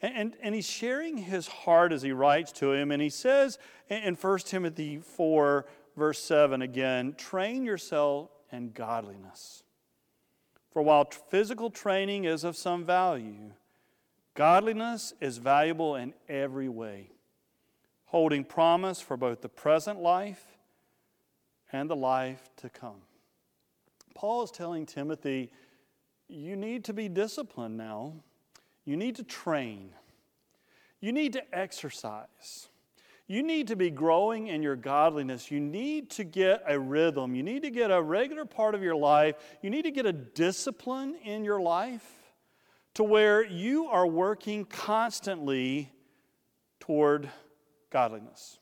And, 0.02 0.14
and, 0.14 0.36
and, 0.42 0.54
he's 0.54 0.68
sharing 0.68 1.18
his 1.18 1.46
heart 1.46 1.92
as 1.92 2.00
he 2.00 2.12
writes 2.12 2.52
to 2.52 2.72
him. 2.72 2.90
And 2.90 3.02
he 3.02 3.10
says 3.10 3.58
in 3.88 4.14
1 4.14 4.38
Timothy 4.40 4.98
4, 4.98 5.66
verse 5.96 6.18
7 6.18 6.62
again 6.62 7.14
train 7.14 7.64
yourself 7.64 8.30
in 8.50 8.72
godliness. 8.72 9.62
For 10.72 10.82
while 10.82 11.04
physical 11.04 11.70
training 11.70 12.24
is 12.24 12.44
of 12.44 12.56
some 12.56 12.84
value, 12.84 13.52
godliness 14.34 15.12
is 15.20 15.38
valuable 15.38 15.96
in 15.96 16.14
every 16.28 16.68
way, 16.68 17.10
holding 18.06 18.44
promise 18.44 19.00
for 19.00 19.16
both 19.16 19.40
the 19.40 19.48
present 19.48 20.00
life 20.00 20.44
and 21.72 21.90
the 21.90 21.96
life 21.96 22.48
to 22.56 22.68
come. 22.68 23.02
Paul 24.14 24.42
is 24.42 24.50
telling 24.50 24.86
Timothy, 24.86 25.50
you 26.28 26.54
need 26.54 26.84
to 26.84 26.92
be 26.92 27.08
disciplined 27.08 27.76
now. 27.76 28.14
You 28.90 28.96
need 28.96 29.14
to 29.16 29.22
train. 29.22 29.90
You 31.00 31.12
need 31.12 31.34
to 31.34 31.42
exercise. 31.56 32.68
You 33.28 33.44
need 33.44 33.68
to 33.68 33.76
be 33.76 33.88
growing 33.88 34.48
in 34.48 34.64
your 34.64 34.74
godliness. 34.74 35.48
You 35.48 35.60
need 35.60 36.10
to 36.10 36.24
get 36.24 36.64
a 36.66 36.76
rhythm. 36.76 37.36
You 37.36 37.44
need 37.44 37.62
to 37.62 37.70
get 37.70 37.92
a 37.92 38.02
regular 38.02 38.44
part 38.44 38.74
of 38.74 38.82
your 38.82 38.96
life. 38.96 39.36
You 39.62 39.70
need 39.70 39.82
to 39.82 39.92
get 39.92 40.06
a 40.06 40.12
discipline 40.12 41.14
in 41.22 41.44
your 41.44 41.60
life 41.60 42.04
to 42.94 43.04
where 43.04 43.46
you 43.46 43.86
are 43.86 44.08
working 44.08 44.64
constantly 44.64 45.92
toward 46.80 47.30
godliness. 47.90 48.58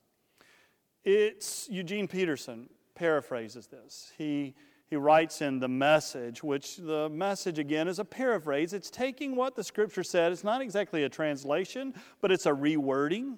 It's 1.06 1.70
Eugene 1.70 2.06
Peterson 2.06 2.68
paraphrases 2.94 3.66
this. 3.66 4.12
He 4.18 4.56
he 4.88 4.96
writes 4.96 5.42
in 5.42 5.58
the 5.60 5.68
message, 5.68 6.42
which 6.42 6.76
the 6.76 7.10
message 7.10 7.58
again 7.58 7.88
is 7.88 7.98
a 7.98 8.04
paraphrase. 8.04 8.72
It's 8.72 8.90
taking 8.90 9.36
what 9.36 9.54
the 9.54 9.62
scripture 9.62 10.02
said. 10.02 10.32
It's 10.32 10.44
not 10.44 10.62
exactly 10.62 11.04
a 11.04 11.10
translation, 11.10 11.94
but 12.22 12.32
it's 12.32 12.46
a 12.46 12.52
rewording. 12.52 13.36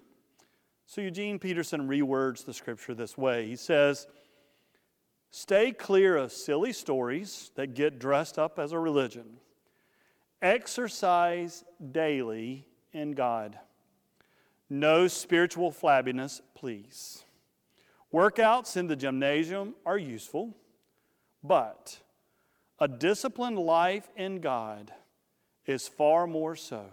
So 0.86 1.00
Eugene 1.00 1.40
Peterson 1.40 1.88
rewords 1.88 2.44
the 2.44 2.54
scripture 2.54 2.94
this 2.94 3.18
way. 3.18 3.48
He 3.48 3.56
says, 3.56 4.06
Stay 5.32 5.72
clear 5.72 6.16
of 6.16 6.32
silly 6.32 6.72
stories 6.72 7.50
that 7.56 7.74
get 7.74 7.98
dressed 7.98 8.38
up 8.38 8.58
as 8.58 8.72
a 8.72 8.78
religion. 8.78 9.38
Exercise 10.42 11.64
daily 11.92 12.66
in 12.92 13.12
God. 13.12 13.58
No 14.68 15.08
spiritual 15.08 15.72
flabbiness, 15.72 16.40
please. 16.54 17.24
Workouts 18.12 18.76
in 18.76 18.86
the 18.86 18.96
gymnasium 18.96 19.74
are 19.84 19.98
useful. 19.98 20.56
But 21.42 22.00
a 22.78 22.88
disciplined 22.88 23.58
life 23.58 24.08
in 24.16 24.40
God 24.40 24.92
is 25.66 25.88
far 25.88 26.26
more 26.26 26.56
so, 26.56 26.84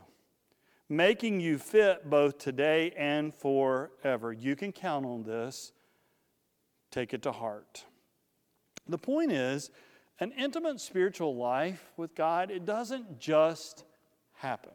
making 0.90 1.40
you 1.40 1.58
fit 1.58 2.10
both 2.10 2.38
today 2.38 2.92
and 2.98 3.34
forever. 3.34 4.32
You 4.32 4.56
can 4.56 4.72
count 4.72 5.06
on 5.06 5.24
this. 5.24 5.72
Take 6.92 7.14
it 7.14 7.22
to 7.24 7.32
heart. 7.32 7.86
The 8.88 8.98
point 8.98 9.32
is, 9.32 9.70
an 10.20 10.32
intimate 10.32 10.80
spiritual 10.80 11.36
life 11.36 11.92
with 11.98 12.16
God, 12.16 12.50
it 12.50 12.66
doesn't 12.66 13.20
just 13.20 13.84
happen. 14.34 14.72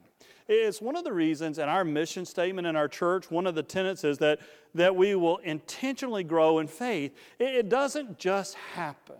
It's 0.48 0.80
one 0.80 0.96
of 0.96 1.04
the 1.04 1.12
reasons 1.12 1.58
in 1.58 1.68
our 1.68 1.84
mission 1.84 2.24
statement 2.26 2.66
in 2.66 2.76
our 2.76 2.88
church, 2.88 3.30
one 3.30 3.46
of 3.46 3.54
the 3.54 3.62
tenets 3.62 4.04
is 4.04 4.18
that, 4.18 4.40
that 4.74 4.94
we 4.94 5.14
will 5.14 5.38
intentionally 5.38 6.24
grow 6.24 6.58
in 6.58 6.66
faith. 6.66 7.16
It 7.38 7.68
doesn't 7.68 8.18
just 8.18 8.54
happen. 8.54 9.16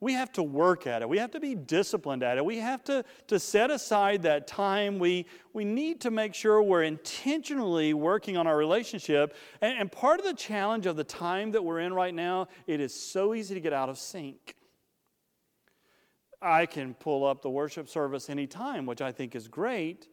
We 0.00 0.12
have 0.12 0.30
to 0.32 0.44
work 0.44 0.86
at 0.86 1.02
it. 1.02 1.08
We 1.08 1.18
have 1.18 1.32
to 1.32 1.40
be 1.40 1.56
disciplined 1.56 2.22
at 2.22 2.38
it. 2.38 2.44
We 2.44 2.58
have 2.58 2.84
to, 2.84 3.04
to 3.26 3.40
set 3.40 3.70
aside 3.72 4.22
that 4.22 4.46
time. 4.46 5.00
We, 5.00 5.26
we 5.52 5.64
need 5.64 6.00
to 6.02 6.12
make 6.12 6.34
sure 6.34 6.62
we're 6.62 6.84
intentionally 6.84 7.94
working 7.94 8.36
on 8.36 8.46
our 8.46 8.56
relationship. 8.56 9.34
And, 9.60 9.76
and 9.76 9.90
part 9.90 10.20
of 10.20 10.26
the 10.26 10.34
challenge 10.34 10.86
of 10.86 10.94
the 10.94 11.02
time 11.02 11.50
that 11.50 11.64
we're 11.64 11.80
in 11.80 11.92
right 11.92 12.14
now, 12.14 12.46
it 12.68 12.80
is 12.80 12.94
so 12.94 13.34
easy 13.34 13.54
to 13.54 13.60
get 13.60 13.72
out 13.72 13.88
of 13.88 13.98
sync. 13.98 14.54
I 16.40 16.66
can 16.66 16.94
pull 16.94 17.26
up 17.26 17.42
the 17.42 17.50
worship 17.50 17.88
service 17.88 18.30
anytime, 18.30 18.86
which 18.86 19.00
I 19.00 19.10
think 19.10 19.34
is 19.34 19.48
great. 19.48 20.06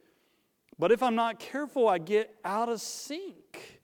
But 0.80 0.92
if 0.92 1.04
I'm 1.04 1.16
not 1.16 1.40
careful, 1.40 1.88
I 1.88 2.00
get 2.00 2.36
out 2.44 2.70
of 2.70 2.82
sync. 2.82 3.82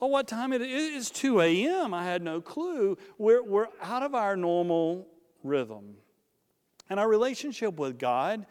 Oh, 0.00 0.06
what 0.06 0.26
time 0.26 0.54
it 0.54 0.62
is? 0.62 0.68
It 0.70 0.94
is 0.94 1.10
2 1.10 1.42
a.m. 1.42 1.92
I 1.92 2.04
had 2.04 2.22
no 2.22 2.40
clue. 2.40 2.96
We're, 3.18 3.42
we're 3.42 3.68
out 3.82 4.02
of 4.02 4.14
our 4.14 4.36
normal 4.36 5.06
rhythm. 5.44 5.94
And 6.90 6.98
our 6.98 7.08
relationship 7.08 7.78
with 7.78 7.98
God, 7.98 8.46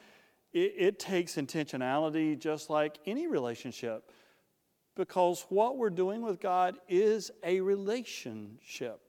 it, 0.53 0.73
it 0.77 0.99
takes 0.99 1.35
intentionality 1.35 2.39
just 2.39 2.69
like 2.69 2.99
any 3.05 3.27
relationship 3.27 4.09
because 4.95 5.45
what 5.49 5.77
we're 5.77 5.89
doing 5.89 6.21
with 6.21 6.39
God 6.39 6.77
is 6.87 7.31
a 7.43 7.59
relationship. 7.59 8.99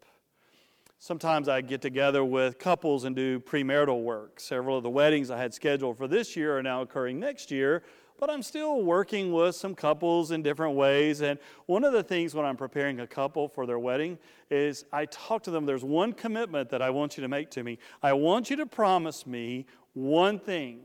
Sometimes 0.98 1.48
I 1.48 1.60
get 1.60 1.82
together 1.82 2.24
with 2.24 2.58
couples 2.58 3.04
and 3.04 3.14
do 3.14 3.38
premarital 3.38 4.02
work. 4.02 4.40
Several 4.40 4.78
of 4.78 4.82
the 4.82 4.90
weddings 4.90 5.30
I 5.30 5.36
had 5.36 5.52
scheduled 5.52 5.98
for 5.98 6.08
this 6.08 6.34
year 6.34 6.56
are 6.56 6.62
now 6.62 6.80
occurring 6.80 7.20
next 7.20 7.50
year 7.50 7.82
but 8.18 8.30
I'm 8.30 8.42
still 8.42 8.83
working 8.83 9.33
with 9.33 9.54
some 9.56 9.75
couples 9.75 10.30
in 10.30 10.42
different 10.42 10.76
ways. 10.76 11.21
And 11.21 11.38
one 11.66 11.85
of 11.85 11.92
the 11.92 12.02
things 12.02 12.35
when 12.35 12.44
I'm 12.44 12.56
preparing 12.56 13.00
a 13.00 13.06
couple 13.06 13.49
for 13.49 13.66
their 13.66 13.78
wedding 13.78 14.18
is 14.50 14.85
I 14.92 15.06
talk 15.06 15.42
to 15.44 15.50
them. 15.50 15.66
There's 15.66 15.85
one 15.85 16.12
commitment 16.12 16.71
that 16.71 16.83
I 16.83 16.90
want 16.90 17.16
you 17.16 17.23
to 17.23 17.28
make 17.28 17.50
to 17.52 17.62
me. 17.62 17.78
I 18.02 18.12
want 18.12 18.50
you 18.50 18.56
to 18.56 18.66
promise 18.66 19.26
me 19.26 19.66
one 19.92 20.38
thing. 20.38 20.80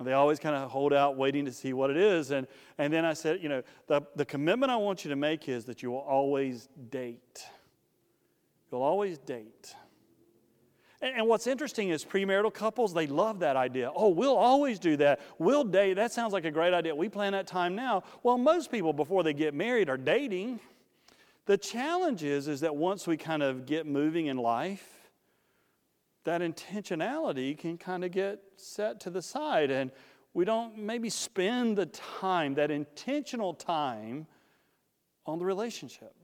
They 0.00 0.12
always 0.12 0.38
kind 0.38 0.54
of 0.54 0.70
hold 0.70 0.92
out 0.92 1.16
waiting 1.16 1.44
to 1.46 1.52
see 1.52 1.72
what 1.72 1.90
it 1.90 1.96
is. 1.96 2.30
And, 2.30 2.46
and 2.78 2.92
then 2.92 3.04
I 3.04 3.14
said, 3.14 3.42
you 3.42 3.48
know, 3.48 3.62
the, 3.88 4.02
the 4.14 4.24
commitment 4.24 4.70
I 4.70 4.76
want 4.76 5.04
you 5.04 5.10
to 5.10 5.16
make 5.16 5.48
is 5.48 5.64
that 5.64 5.82
you 5.82 5.90
will 5.90 5.98
always 5.98 6.68
date. 6.90 7.44
You'll 8.70 8.82
always 8.82 9.18
date. 9.18 9.74
And 11.00 11.28
what's 11.28 11.46
interesting 11.46 11.90
is 11.90 12.04
premarital 12.04 12.52
couples, 12.52 12.92
they 12.92 13.06
love 13.06 13.38
that 13.38 13.54
idea. 13.54 13.90
Oh, 13.94 14.08
we'll 14.08 14.36
always 14.36 14.80
do 14.80 14.96
that. 14.96 15.20
We'll 15.38 15.62
date. 15.62 15.94
That 15.94 16.12
sounds 16.12 16.32
like 16.32 16.44
a 16.44 16.50
great 16.50 16.74
idea. 16.74 16.92
We 16.94 17.08
plan 17.08 17.32
that 17.32 17.46
time 17.46 17.76
now. 17.76 18.02
Well, 18.24 18.36
most 18.36 18.72
people, 18.72 18.92
before 18.92 19.22
they 19.22 19.32
get 19.32 19.54
married, 19.54 19.88
are 19.88 19.96
dating. 19.96 20.58
The 21.46 21.56
challenge 21.56 22.24
is, 22.24 22.48
is 22.48 22.60
that 22.60 22.74
once 22.74 23.06
we 23.06 23.16
kind 23.16 23.44
of 23.44 23.64
get 23.64 23.86
moving 23.86 24.26
in 24.26 24.38
life, 24.38 24.86
that 26.24 26.40
intentionality 26.40 27.56
can 27.56 27.78
kind 27.78 28.04
of 28.04 28.10
get 28.10 28.40
set 28.56 28.98
to 29.00 29.10
the 29.10 29.22
side. 29.22 29.70
And 29.70 29.92
we 30.34 30.44
don't 30.44 30.76
maybe 30.76 31.10
spend 31.10 31.78
the 31.78 31.86
time, 31.86 32.54
that 32.54 32.72
intentional 32.72 33.54
time, 33.54 34.26
on 35.26 35.38
the 35.38 35.44
relationship. 35.44 36.14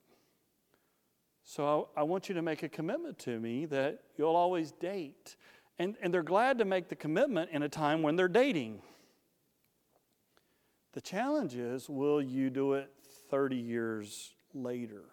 So 1.45 1.89
I, 1.97 2.01
I, 2.01 2.03
want 2.05 2.29
you 2.29 2.35
to 2.35 2.43
make 2.43 2.63
a 2.63 2.69
commitment 2.69 3.19
to 3.21 3.39
me 3.39 3.67
that 3.67 4.01
you'll 4.17 4.35
always 4.35 4.73
date. 4.73 5.37
And, 5.79 5.97
and 6.01 6.13
they're 6.13 6.23
glad 6.23 6.59
to 6.59 6.65
make 6.65 6.89
the 6.89 6.97
commitment 6.97 7.51
in 7.51 7.63
a 7.63 7.69
time 7.69 8.03
when 8.03 8.17
they're 8.17 8.29
dating. 8.29 8.81
The 10.95 11.01
challenge 11.01 11.55
is 11.55 11.89
will 11.89 12.23
you 12.23 12.49
do 12.49 12.75
it 12.75 12.91
30 13.31 13.57
years 13.57 14.33
later? 14.55 15.05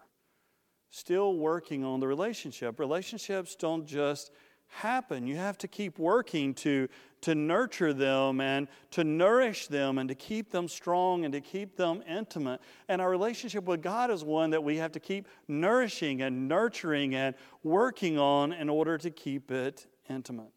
Still 0.90 1.36
working 1.36 1.84
on 1.84 2.00
the 2.00 2.06
relationship. 2.06 2.78
Relationships 2.78 3.54
don't 3.54 3.86
just 3.86 4.30
happen. 4.68 5.26
You 5.26 5.36
have 5.36 5.58
to 5.58 5.68
keep 5.68 5.98
working 5.98 6.54
to, 6.54 6.88
to 7.22 7.34
nurture 7.34 7.92
them 7.92 8.40
and 8.40 8.68
to 8.90 9.04
nourish 9.04 9.68
them 9.68 9.98
and 9.98 10.08
to 10.08 10.14
keep 10.14 10.50
them 10.50 10.68
strong 10.68 11.24
and 11.24 11.32
to 11.32 11.40
keep 11.40 11.76
them 11.76 12.02
intimate. 12.06 12.60
And 12.88 13.00
our 13.00 13.08
relationship 13.08 13.64
with 13.64 13.80
God 13.80 14.10
is 14.10 14.24
one 14.24 14.50
that 14.50 14.62
we 14.62 14.76
have 14.76 14.92
to 14.92 15.00
keep 15.00 15.26
nourishing 15.48 16.22
and 16.22 16.48
nurturing 16.48 17.14
and 17.14 17.34
working 17.62 18.18
on 18.18 18.52
in 18.52 18.68
order 18.68 18.98
to 18.98 19.10
keep 19.10 19.50
it 19.50 19.86
intimate. 20.10 20.52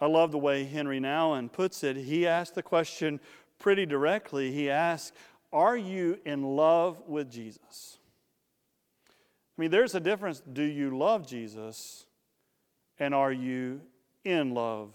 I 0.00 0.06
love 0.06 0.30
the 0.30 0.38
way 0.38 0.64
Henry 0.64 1.00
Nouwen 1.00 1.50
puts 1.50 1.82
it. 1.82 1.96
He 1.96 2.26
asked 2.26 2.54
the 2.54 2.62
question 2.62 3.18
pretty 3.58 3.86
directly. 3.86 4.52
He 4.52 4.70
asked, 4.70 5.14
Are 5.52 5.76
you 5.76 6.20
in 6.24 6.42
love 6.42 7.02
with 7.06 7.30
Jesus? 7.30 7.98
I 9.56 9.62
mean, 9.62 9.70
there's 9.70 9.96
a 9.96 10.00
difference. 10.00 10.40
Do 10.52 10.62
you 10.62 10.96
love 10.96 11.26
Jesus? 11.26 12.06
And 13.00 13.14
are 13.14 13.32
you 13.32 13.80
in 14.24 14.54
love 14.54 14.94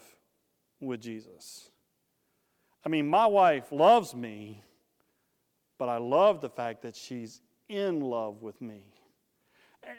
with 0.85 1.01
Jesus? 1.01 1.69
I 2.85 2.89
mean, 2.89 3.07
my 3.07 3.25
wife 3.25 3.71
loves 3.71 4.13
me, 4.13 4.61
but 5.77 5.89
I 5.89 5.97
love 5.97 6.41
the 6.41 6.49
fact 6.49 6.81
that 6.81 6.95
she's 6.95 7.41
in 7.69 8.01
love 8.01 8.41
with 8.41 8.61
me. 8.61 8.83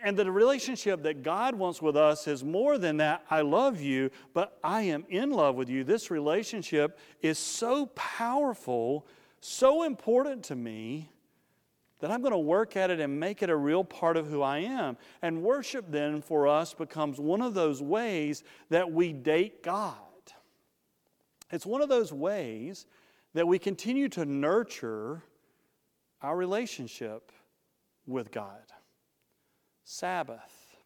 And 0.03 0.17
the 0.17 0.31
relationship 0.31 1.03
that 1.03 1.23
God 1.23 1.55
wants 1.55 1.83
with 1.83 1.97
us 1.97 2.27
is 2.27 2.43
more 2.43 2.79
than 2.79 2.97
that 2.99 3.25
I 3.31 3.43
love 3.43 3.81
you, 3.81 4.11
but 4.33 4.59
I 4.65 4.83
am 4.83 5.05
in 5.09 5.31
love 5.31 5.57
with 5.57 5.69
you. 5.69 5.85
This 5.85 6.11
relationship 6.11 6.99
is 7.21 7.39
so 7.39 7.87
powerful, 7.95 9.07
so 9.41 9.83
important 9.83 10.45
to 10.45 10.57
me 10.57 11.11
that 12.01 12.11
I'm 12.11 12.21
going 12.21 12.33
to 12.33 12.39
work 12.39 12.77
at 12.77 12.91
it 12.91 13.01
and 13.01 13.19
make 13.19 13.43
it 13.43 13.51
a 13.51 13.57
real 13.57 13.85
part 13.85 14.17
of 14.17 14.27
who 14.27 14.43
I 14.43 14.59
am. 14.59 14.97
And 15.23 15.43
worship 15.43 15.87
then 15.91 16.23
for 16.23 16.49
us 16.49 16.75
becomes 16.75 17.19
one 17.19 17.43
of 17.43 17.55
those 17.55 17.83
ways 17.83 18.43
that 18.71 18.91
we 18.91 19.13
date 19.13 19.63
God. 19.63 19.97
It's 21.55 21.67
one 21.67 21.83
of 21.83 21.89
those 21.89 22.13
ways 22.13 22.87
that 23.35 23.47
we 23.47 23.59
continue 23.59 24.09
to 24.11 24.25
nurture 24.25 25.23
our 26.21 26.37
relationship 26.37 27.31
with 28.07 28.33
God. 28.33 28.73
Sabbath. 29.85 30.77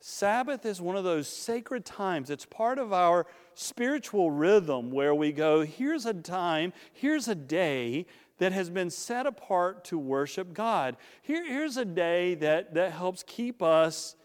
Sabbath 0.00 0.66
is 0.66 0.80
one 0.80 0.96
of 0.96 1.04
those 1.04 1.28
sacred 1.28 1.86
times. 1.86 2.28
It's 2.28 2.44
part 2.44 2.78
of 2.78 2.92
our 2.92 3.26
spiritual 3.54 4.30
rhythm 4.30 4.90
where 4.90 5.14
we 5.14 5.32
go, 5.32 5.62
here's 5.62 6.04
a 6.04 6.12
time, 6.12 6.74
here's 6.92 7.26
a 7.28 7.34
day 7.34 8.04
that 8.38 8.52
has 8.52 8.68
been 8.68 8.90
set 8.90 9.26
apart 9.26 9.84
to 9.84 9.98
worship 9.98 10.52
God. 10.52 10.98
Here, 11.22 11.46
here's 11.46 11.78
a 11.78 11.84
day 11.86 12.34
that, 12.34 12.74
that 12.74 12.92
helps 12.92 13.22
keep 13.26 13.62
us 13.62 14.16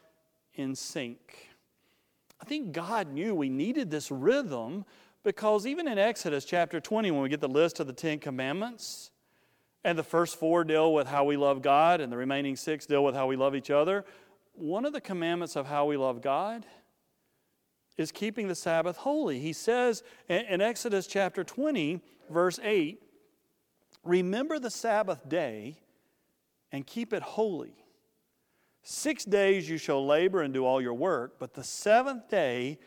in 0.55 0.75
sync. 0.75 1.47
I 2.41 2.45
think 2.45 2.73
God 2.73 3.13
knew 3.13 3.33
we 3.33 3.49
needed 3.49 3.91
this 3.91 4.11
rhythm 4.11 4.85
because 5.23 5.65
even 5.65 5.87
in 5.87 5.97
Exodus 5.97 6.45
chapter 6.45 6.79
20, 6.79 7.11
when 7.11 7.21
we 7.21 7.29
get 7.29 7.41
the 7.41 7.47
list 7.47 7.79
of 7.79 7.87
the 7.87 7.93
Ten 7.93 8.19
Commandments, 8.19 9.11
and 9.83 9.97
the 9.97 10.03
first 10.03 10.37
four 10.37 10.63
deal 10.63 10.93
with 10.93 11.07
how 11.07 11.23
we 11.23 11.37
love 11.37 11.61
God, 11.61 12.01
and 12.01 12.11
the 12.11 12.17
remaining 12.17 12.55
six 12.55 12.85
deal 12.85 13.03
with 13.03 13.15
how 13.15 13.27
we 13.27 13.35
love 13.35 13.55
each 13.55 13.69
other. 13.69 14.05
One 14.53 14.85
of 14.85 14.93
the 14.93 15.01
commandments 15.01 15.55
of 15.55 15.67
how 15.67 15.85
we 15.85 15.97
love 15.97 16.21
God 16.21 16.65
is 17.97 18.11
keeping 18.11 18.47
the 18.47 18.55
Sabbath 18.55 18.97
holy. 18.97 19.39
He 19.39 19.53
says 19.53 20.03
in 20.27 20.61
Exodus 20.61 21.07
chapter 21.07 21.43
20, 21.43 22.01
verse 22.29 22.59
8, 22.61 23.01
Remember 24.03 24.59
the 24.59 24.69
Sabbath 24.69 25.27
day 25.27 25.77
and 26.71 26.85
keep 26.85 27.13
it 27.13 27.21
holy. 27.21 27.73
Six 28.83 29.25
days 29.25 29.69
you 29.69 29.77
shall 29.77 30.05
labor 30.05 30.41
and 30.41 30.53
do 30.53 30.65
all 30.65 30.81
your 30.81 30.93
work, 30.93 31.35
but 31.39 31.53
the 31.53 31.63
seventh 31.63 32.29
day 32.29 32.79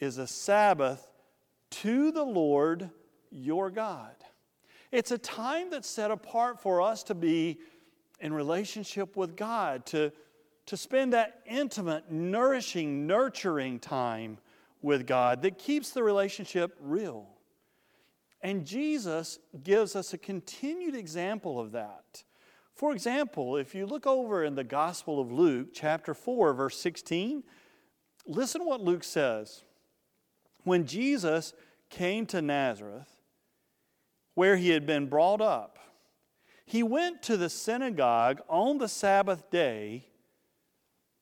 is 0.00 0.18
a 0.18 0.26
Sabbath 0.26 1.10
to 1.82 2.12
the 2.12 2.24
Lord 2.24 2.90
your 3.30 3.70
God. 3.70 4.14
It's 4.92 5.10
a 5.10 5.18
time 5.18 5.70
that's 5.70 5.88
set 5.88 6.12
apart 6.12 6.62
for 6.62 6.80
us 6.80 7.02
to 7.04 7.14
be 7.14 7.58
in 8.20 8.32
relationship 8.32 9.16
with 9.16 9.36
God, 9.36 9.84
to, 9.86 10.12
to 10.66 10.76
spend 10.76 11.12
that 11.14 11.40
intimate, 11.46 12.12
nourishing, 12.12 13.08
nurturing 13.08 13.80
time 13.80 14.38
with 14.82 15.06
God 15.06 15.42
that 15.42 15.58
keeps 15.58 15.90
the 15.90 16.02
relationship 16.02 16.76
real. 16.80 17.26
And 18.40 18.64
Jesus 18.64 19.40
gives 19.64 19.96
us 19.96 20.12
a 20.12 20.18
continued 20.18 20.94
example 20.94 21.58
of 21.58 21.72
that. 21.72 22.22
For 22.74 22.92
example, 22.92 23.56
if 23.56 23.74
you 23.74 23.86
look 23.86 24.06
over 24.06 24.44
in 24.44 24.54
the 24.54 24.62
Gospel 24.62 25.20
of 25.20 25.32
Luke, 25.32 25.68
chapter 25.72 26.14
4, 26.14 26.54
verse 26.54 26.78
16, 26.78 27.42
listen 28.26 28.64
what 28.64 28.80
Luke 28.80 29.02
says. 29.02 29.63
When 30.64 30.86
Jesus 30.86 31.52
came 31.90 32.26
to 32.26 32.42
Nazareth, 32.42 33.08
where 34.34 34.56
he 34.56 34.70
had 34.70 34.86
been 34.86 35.06
brought 35.06 35.40
up. 35.40 35.78
He 36.66 36.82
went 36.82 37.22
to 37.24 37.36
the 37.36 37.48
synagogue 37.48 38.40
on 38.48 38.78
the 38.78 38.88
Sabbath 38.88 39.50
day, 39.50 40.06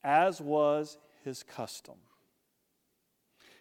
as 0.02 0.40
was 0.40 0.98
his 1.24 1.42
custom. 1.42 1.96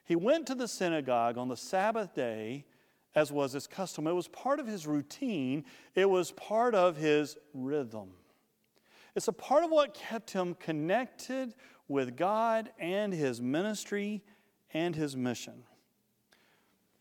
He 0.05 0.15
went 0.15 0.47
to 0.47 0.55
the 0.55 0.67
synagogue 0.67 1.37
on 1.37 1.47
the 1.47 1.57
Sabbath 1.57 2.13
day, 2.13 2.65
as 3.13 3.31
was 3.31 3.53
his 3.53 3.67
custom. 3.67 4.07
It 4.07 4.13
was 4.13 4.27
part 4.27 4.59
of 4.59 4.67
his 4.67 4.87
routine, 4.87 5.65
it 5.95 6.09
was 6.09 6.31
part 6.31 6.75
of 6.75 6.97
his 6.97 7.37
rhythm. 7.53 8.11
It's 9.15 9.27
a 9.27 9.33
part 9.33 9.65
of 9.65 9.71
what 9.71 9.93
kept 9.93 10.31
him 10.31 10.55
connected 10.55 11.53
with 11.89 12.15
God 12.15 12.71
and 12.79 13.11
his 13.13 13.41
ministry 13.41 14.23
and 14.73 14.95
his 14.95 15.17
mission. 15.17 15.63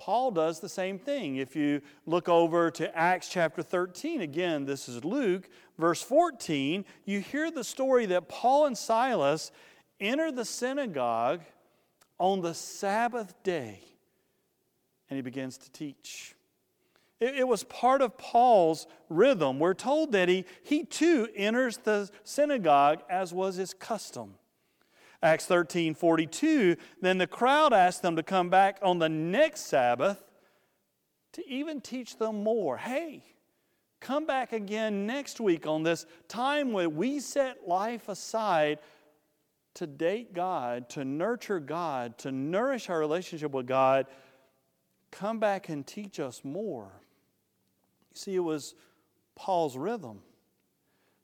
Paul 0.01 0.31
does 0.31 0.61
the 0.61 0.69
same 0.69 0.99
thing. 0.99 1.37
If 1.37 1.55
you 1.55 1.83
look 2.07 2.29
over 2.29 2.71
to 2.73 2.97
Acts 2.97 3.29
chapter 3.29 3.63
13, 3.63 4.23
again, 4.23 4.65
this 4.65 4.89
is 4.89 5.05
Luke, 5.05 5.49
verse 5.79 6.01
14, 6.03 6.87
you 7.05 7.21
hear 7.21 7.51
the 7.51 7.63
story 7.63 8.07
that 8.07 8.29
Paul 8.29 8.67
and 8.67 8.77
Silas 8.77 9.53
enter 10.01 10.33
the 10.33 10.47
synagogue 10.47 11.43
on 12.19 12.41
the 12.41 12.55
Sabbath 12.55 13.35
day 13.43 13.81
and 15.11 15.17
he 15.17 15.23
begins 15.23 15.59
to 15.59 15.71
teach. 15.71 16.35
It, 17.19 17.35
it, 17.37 17.49
was 17.49 17.65
part 17.65 18.01
of 18.01 18.17
Paul's 18.17 18.87
rhythm. 19.11 19.59
We're 19.59 19.75
told 19.75 20.13
that 20.13 20.29
he, 20.29 20.47
he 20.63 20.85
too 20.85 21.29
enters 21.37 21.77
the 21.77 22.09
synagogue 22.25 23.03
as 23.11 23.35
was 23.35 23.57
his 23.57 23.75
custom. 23.75 24.37
Acts 25.23 25.47
13 25.47 25.95
42, 25.95 26.77
then 27.01 27.19
the 27.19 27.27
crowd 27.27 27.73
asked 27.73 28.03
them 28.03 28.17
to 28.17 28.23
come 28.23 28.49
back 28.49 28.79
on 28.83 28.99
the 28.99 29.09
next 29.09 29.67
Sabbath 29.67 30.23
to 31.33 31.47
even 31.49 31.81
teach 31.81 32.17
them 32.17 32.43
more. 32.43 32.79
Hey, 32.79 33.23
come 34.01 34.27
back 34.27 34.53
again 34.53 35.07
next 35.07 35.39
week 35.39 35.67
on 35.67 35.83
this 35.83 36.07
time 36.29 36.73
when 36.73 36.97
we 36.97 37.21
set 37.21 37.69
life 37.69 38.09
aside 38.09 38.79
to 39.75 39.87
date 39.87 40.33
God, 40.33 40.89
to 40.91 41.05
nurture 41.05 41.61
God, 41.61 42.19
to 42.19 42.33
nourish 42.33 42.89
our 42.89 42.99
relationship 42.99 43.53
with 43.53 43.67
God. 43.67 44.07
Come 45.11 45.39
back 45.39 45.69
and 45.69 45.87
teach 45.87 46.19
us 46.19 46.43
more. 46.45 46.91
You 48.13 48.17
see, 48.17 48.35
it 48.35 48.41
was 48.41 48.75
Paul's 49.37 49.77
rhythm, 49.77 50.23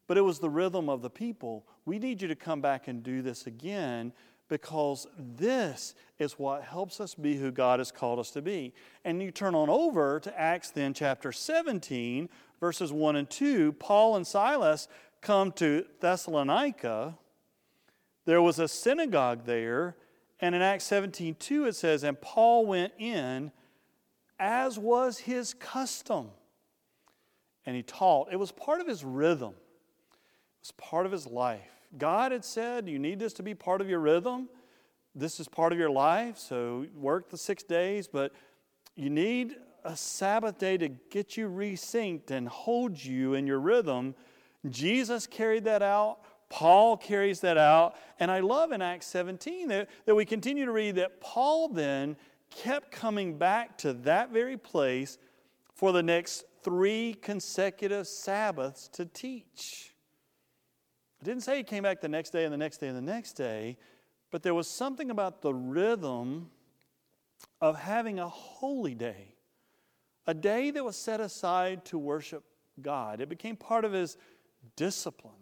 but 0.07 0.17
it 0.17 0.23
was 0.23 0.39
the 0.39 0.51
rhythm 0.51 0.89
of 0.89 1.03
the 1.03 1.11
people 1.11 1.67
we 1.87 1.99
need 1.99 2.21
you 2.21 2.29
to 2.29 2.35
come 2.35 2.61
back 2.61 2.89
and 2.89 3.03
do 3.03 3.23
this 3.23 3.47
again 3.47 4.13
because 4.49 5.07
this 5.17 5.95
is 6.19 6.39
what 6.39 6.63
helps 6.63 7.01
us 7.01 7.15
be 7.15 7.37
who 7.37 7.51
God 7.51 7.81
has 7.81 7.91
called 7.91 8.19
us 8.19 8.31
to 8.33 8.43
be. 8.43 8.75
And 9.05 9.23
you 9.23 9.31
turn 9.31 9.55
on 9.55 9.69
over 9.69 10.21
to 10.21 10.39
Acts 10.39 10.71
then, 10.71 10.95
chapter 10.95 11.33
17, 11.33 12.29
verses 12.61 12.93
1 12.93 13.17
and 13.17 13.31
2. 13.31 13.73
Paul 13.73 14.17
and 14.17 14.27
Silas 14.27 14.89
come 15.21 15.53
to 15.53 15.85
Thessalonica. 16.01 17.17
There 18.25 18.43
was 18.43 18.59
a 18.59 18.69
synagogue 18.69 19.45
there, 19.45 19.97
and 20.41 20.55
in 20.55 20.63
Acts 20.63 20.85
17, 20.85 21.37
2, 21.37 21.67
it 21.67 21.77
says, 21.77 22.03
And 22.03 22.21
Paul 22.21 22.67
went 22.67 22.93
in 22.99 23.53
as 24.39 24.79
was 24.79 25.19
his 25.19 25.55
custom. 25.55 26.31
And 27.65 27.75
he 27.75 27.83
taught. 27.83 28.29
It 28.31 28.37
was 28.37 28.53
part 28.53 28.81
of 28.81 28.87
his 28.87 29.05
rhythm, 29.05 29.55
it 29.55 30.63
was 30.63 30.73
part 30.73 31.07
of 31.07 31.13
his 31.13 31.27
life. 31.27 31.76
God 31.97 32.33
had 32.33 32.45
said, 32.45 32.89
You 32.89 32.99
need 32.99 33.19
this 33.19 33.33
to 33.35 33.43
be 33.43 33.55
part 33.55 33.81
of 33.81 33.89
your 33.89 34.01
rhythm. 34.01 34.49
This 35.15 35.41
is 35.41 35.49
part 35.49 35.73
of 35.73 35.79
your 35.79 35.91
life. 35.91 36.39
So 36.39 36.87
work 36.95 37.31
the 37.31 37.39
six 37.39 37.63
days, 37.63 38.07
but 38.07 38.33
you 38.97 39.11
need 39.11 39.57
a 39.85 39.97
Sabbath 39.97 40.59
day 40.59 40.77
to 40.77 40.89
get 40.89 41.37
you 41.37 41.49
resynced 41.49 42.31
and 42.31 42.49
hold 42.49 43.03
you 43.03 43.35
in 43.35 43.47
your 43.47 43.61
rhythm. 43.61 44.15
Jesus 44.69 45.27
carried 45.27 45.65
that 45.65 45.83
out. 45.83 46.19
Paul 46.49 46.97
carries 46.97 47.41
that 47.41 47.57
out. 47.57 47.97
And 48.21 48.31
I 48.31 48.41
love 48.41 48.73
in 48.73 48.83
Acts 48.83 49.07
17 49.07 49.69
that, 49.69 49.89
that 50.05 50.15
we 50.15 50.25
continue 50.25 50.65
to 50.65 50.73
read 50.73 50.97
that 50.97 51.21
Paul 51.21 51.69
then 51.69 52.17
kept 52.51 52.91
coming 52.91 53.39
back 53.39 53.79
to 53.79 53.93
that 53.93 54.31
very 54.31 54.57
place 54.57 55.19
for 55.75 55.93
the 55.93 56.03
next 56.03 56.45
three 56.63 57.15
consecutive 57.15 58.07
Sabbaths 58.07 58.89
to 58.89 59.05
teach. 59.05 59.95
Didn't 61.27 61.43
say 61.43 61.57
he 61.57 61.65
came 61.65 61.83
back 61.83 62.01
the 62.01 62.07
next 62.07 62.31
day 62.31 62.45
and 62.45 62.53
the 62.53 62.57
next 62.57 62.79
day 62.79 62.87
and 62.87 62.97
the 62.97 63.03
next 63.03 63.33
day, 63.33 63.79
but 64.31 64.45
there 64.45 64.55
was 64.55 64.69
something 64.69 65.11
about 65.11 65.43
the 65.43 65.53
rhythm 65.53 66.51
of 67.61 67.77
having 67.77 68.21
a 68.21 68.29
holy 68.29 68.95
day, 68.95 69.35
a 70.29 70.35
day 70.35 70.71
that 70.71 70.85
was 70.85 70.95
set 70.95 71.19
aside 71.19 71.85
to 71.87 71.99
worship 71.99 72.45
God. 72.81 73.21
It 73.21 73.29
became 73.29 73.57
part 73.57 73.85
of 73.85 73.93
his 73.93 74.17
discipline, 74.77 75.35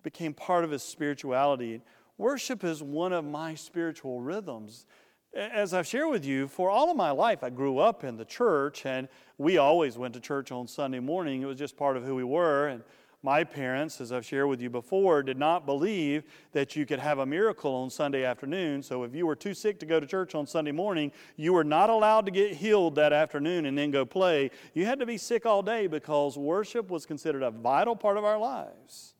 it 0.00 0.02
became 0.02 0.34
part 0.34 0.64
of 0.64 0.72
his 0.72 0.82
spirituality. 0.82 1.80
Worship 2.18 2.64
is 2.64 2.82
one 2.82 3.12
of 3.12 3.24
my 3.24 3.54
spiritual 3.54 4.20
rhythms. 4.20 4.84
As 5.32 5.72
I've 5.74 5.86
shared 5.86 6.10
with 6.10 6.24
you, 6.24 6.48
for 6.48 6.70
all 6.70 6.90
of 6.90 6.96
my 6.96 7.12
life, 7.12 7.44
I 7.44 7.50
grew 7.50 7.78
up 7.78 8.02
in 8.02 8.16
the 8.16 8.24
church, 8.24 8.84
and 8.84 9.06
we 9.38 9.58
always 9.58 9.96
went 9.96 10.14
to 10.14 10.20
church 10.20 10.50
on 10.50 10.66
Sunday 10.66 11.00
morning. 11.00 11.42
It 11.42 11.46
was 11.46 11.58
just 11.58 11.76
part 11.76 11.96
of 11.96 12.02
who 12.02 12.16
we 12.16 12.24
were. 12.24 12.66
And 12.66 12.82
my 13.24 13.42
parents, 13.42 14.02
as 14.02 14.12
I've 14.12 14.26
shared 14.26 14.48
with 14.48 14.60
you 14.60 14.68
before, 14.68 15.22
did 15.22 15.38
not 15.38 15.64
believe 15.64 16.24
that 16.52 16.76
you 16.76 16.84
could 16.84 16.98
have 16.98 17.20
a 17.20 17.24
miracle 17.24 17.74
on 17.74 17.88
Sunday 17.88 18.22
afternoon. 18.22 18.82
So 18.82 19.02
if 19.02 19.14
you 19.14 19.26
were 19.26 19.34
too 19.34 19.54
sick 19.54 19.80
to 19.80 19.86
go 19.86 19.98
to 19.98 20.06
church 20.06 20.34
on 20.34 20.46
Sunday 20.46 20.72
morning, 20.72 21.10
you 21.36 21.54
were 21.54 21.64
not 21.64 21.88
allowed 21.88 22.26
to 22.26 22.30
get 22.30 22.52
healed 22.52 22.96
that 22.96 23.14
afternoon 23.14 23.64
and 23.64 23.78
then 23.78 23.90
go 23.90 24.04
play. 24.04 24.50
You 24.74 24.84
had 24.84 24.98
to 25.00 25.06
be 25.06 25.16
sick 25.16 25.46
all 25.46 25.62
day 25.62 25.86
because 25.86 26.36
worship 26.36 26.90
was 26.90 27.06
considered 27.06 27.42
a 27.42 27.50
vital 27.50 27.96
part 27.96 28.18
of 28.18 28.24
our 28.24 28.38
lives. 28.38 29.14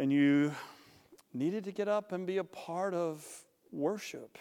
and 0.00 0.10
you 0.10 0.50
needed 1.34 1.64
to 1.64 1.72
get 1.72 1.86
up 1.86 2.12
and 2.12 2.26
be 2.26 2.38
a 2.38 2.44
part 2.44 2.94
of 2.94 3.22
worship. 3.70 4.38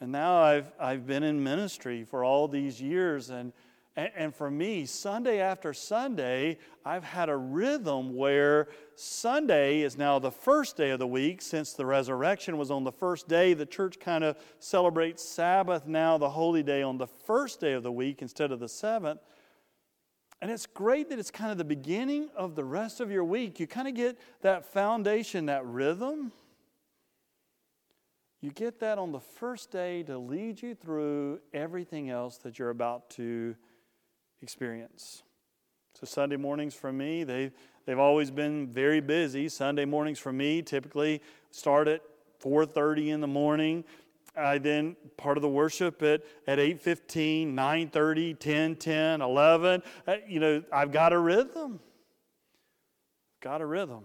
And 0.00 0.10
now 0.10 0.42
I've, 0.42 0.72
I've 0.80 1.06
been 1.06 1.22
in 1.22 1.42
ministry 1.42 2.02
for 2.02 2.24
all 2.24 2.48
these 2.48 2.82
years, 2.82 3.30
and, 3.30 3.52
and 3.96 4.34
for 4.34 4.50
me, 4.50 4.86
Sunday 4.86 5.40
after 5.40 5.74
Sunday, 5.74 6.56
I've 6.82 7.04
had 7.04 7.28
a 7.28 7.36
rhythm 7.36 8.16
where 8.16 8.68
Sunday 8.94 9.82
is 9.82 9.98
now 9.98 10.18
the 10.18 10.30
first 10.30 10.78
day 10.78 10.90
of 10.90 10.98
the 10.98 11.06
week. 11.06 11.42
Since 11.42 11.74
the 11.74 11.84
resurrection 11.84 12.56
was 12.56 12.70
on 12.70 12.84
the 12.84 12.92
first 12.92 13.28
day, 13.28 13.52
the 13.52 13.66
church 13.66 14.00
kind 14.00 14.24
of 14.24 14.38
celebrates 14.60 15.22
Sabbath 15.22 15.86
now, 15.86 16.16
the 16.16 16.30
holy 16.30 16.62
day, 16.62 16.82
on 16.82 16.96
the 16.96 17.06
first 17.06 17.60
day 17.60 17.74
of 17.74 17.82
the 17.82 17.92
week 17.92 18.22
instead 18.22 18.50
of 18.50 18.60
the 18.60 18.68
seventh. 18.68 19.20
And 20.40 20.50
it's 20.50 20.66
great 20.66 21.10
that 21.10 21.18
it's 21.18 21.30
kind 21.30 21.52
of 21.52 21.58
the 21.58 21.64
beginning 21.64 22.30
of 22.34 22.56
the 22.56 22.64
rest 22.64 22.98
of 23.00 23.10
your 23.10 23.24
week. 23.24 23.60
You 23.60 23.66
kind 23.66 23.88
of 23.88 23.94
get 23.94 24.18
that 24.40 24.64
foundation, 24.64 25.46
that 25.46 25.66
rhythm. 25.66 26.32
You 28.40 28.50
get 28.50 28.80
that 28.80 28.98
on 28.98 29.12
the 29.12 29.20
first 29.20 29.70
day 29.70 30.02
to 30.04 30.18
lead 30.18 30.62
you 30.62 30.74
through 30.74 31.40
everything 31.52 32.08
else 32.08 32.38
that 32.38 32.58
you're 32.58 32.70
about 32.70 33.10
to 33.10 33.54
experience. 34.42 35.22
So 35.94 36.06
Sunday 36.06 36.36
mornings 36.36 36.74
for 36.74 36.92
me, 36.92 37.24
they 37.24 37.52
they've 37.86 37.98
always 37.98 38.30
been 38.30 38.72
very 38.72 39.00
busy. 39.00 39.48
Sunday 39.48 39.84
mornings 39.84 40.18
for 40.18 40.32
me 40.32 40.62
typically 40.62 41.22
start 41.50 41.88
at 41.88 42.02
4:30 42.42 43.10
in 43.10 43.20
the 43.20 43.26
morning. 43.26 43.84
I 44.36 44.58
then 44.58 44.96
part 45.16 45.36
of 45.36 45.42
the 45.42 45.48
worship 45.48 46.02
at, 46.02 46.22
at 46.46 46.58
8.15, 46.58 47.52
9.30, 47.52 48.38
10, 48.38 48.76
10, 48.76 49.20
11. 49.20 49.82
Uh, 50.06 50.14
you 50.26 50.40
know, 50.40 50.62
I've 50.72 50.90
got 50.90 51.12
a 51.12 51.18
rhythm. 51.18 51.80
Got 53.42 53.60
a 53.60 53.66
rhythm. 53.66 54.04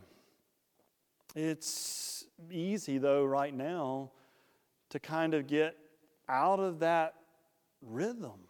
It's 1.34 2.26
easy, 2.52 2.98
though, 2.98 3.24
right 3.24 3.54
now 3.54 4.12
to 4.90 5.00
kind 5.00 5.34
of 5.34 5.48
get 5.48 5.78
out 6.28 6.60
of 6.60 6.80
that 6.80 7.16
rhythm. 7.82 8.47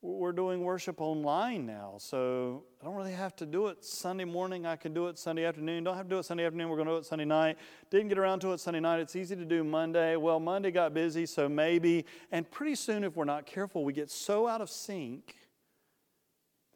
We're 0.00 0.30
doing 0.30 0.62
worship 0.62 1.00
online 1.00 1.66
now, 1.66 1.96
so 1.98 2.62
I 2.80 2.84
don't 2.84 2.94
really 2.94 3.14
have 3.14 3.34
to 3.36 3.46
do 3.46 3.66
it 3.66 3.84
Sunday 3.84 4.24
morning. 4.24 4.64
I 4.64 4.76
can 4.76 4.94
do 4.94 5.08
it 5.08 5.18
Sunday 5.18 5.44
afternoon. 5.44 5.82
Don't 5.82 5.96
have 5.96 6.06
to 6.06 6.14
do 6.14 6.18
it 6.20 6.24
Sunday 6.24 6.46
afternoon. 6.46 6.68
We're 6.68 6.76
going 6.76 6.86
to 6.86 6.94
do 6.94 6.98
it 6.98 7.04
Sunday 7.04 7.24
night. 7.24 7.58
Didn't 7.90 8.06
get 8.06 8.16
around 8.16 8.38
to 8.40 8.52
it 8.52 8.60
Sunday 8.60 8.78
night. 8.78 9.00
It's 9.00 9.16
easy 9.16 9.34
to 9.34 9.44
do 9.44 9.64
Monday. 9.64 10.14
Well, 10.14 10.38
Monday 10.38 10.70
got 10.70 10.94
busy, 10.94 11.26
so 11.26 11.48
maybe. 11.48 12.04
And 12.30 12.48
pretty 12.48 12.76
soon, 12.76 13.02
if 13.02 13.16
we're 13.16 13.24
not 13.24 13.44
careful, 13.44 13.84
we 13.84 13.92
get 13.92 14.08
so 14.08 14.46
out 14.46 14.60
of 14.60 14.70
sync 14.70 15.34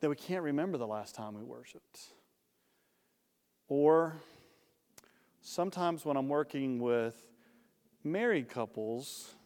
that 0.00 0.10
we 0.10 0.16
can't 0.16 0.42
remember 0.42 0.76
the 0.76 0.88
last 0.88 1.14
time 1.14 1.38
we 1.38 1.44
worshiped. 1.44 2.00
Or 3.68 4.16
sometimes 5.42 6.04
when 6.04 6.16
I'm 6.16 6.28
working 6.28 6.80
with 6.80 7.24
married 8.02 8.48
couples, 8.48 9.36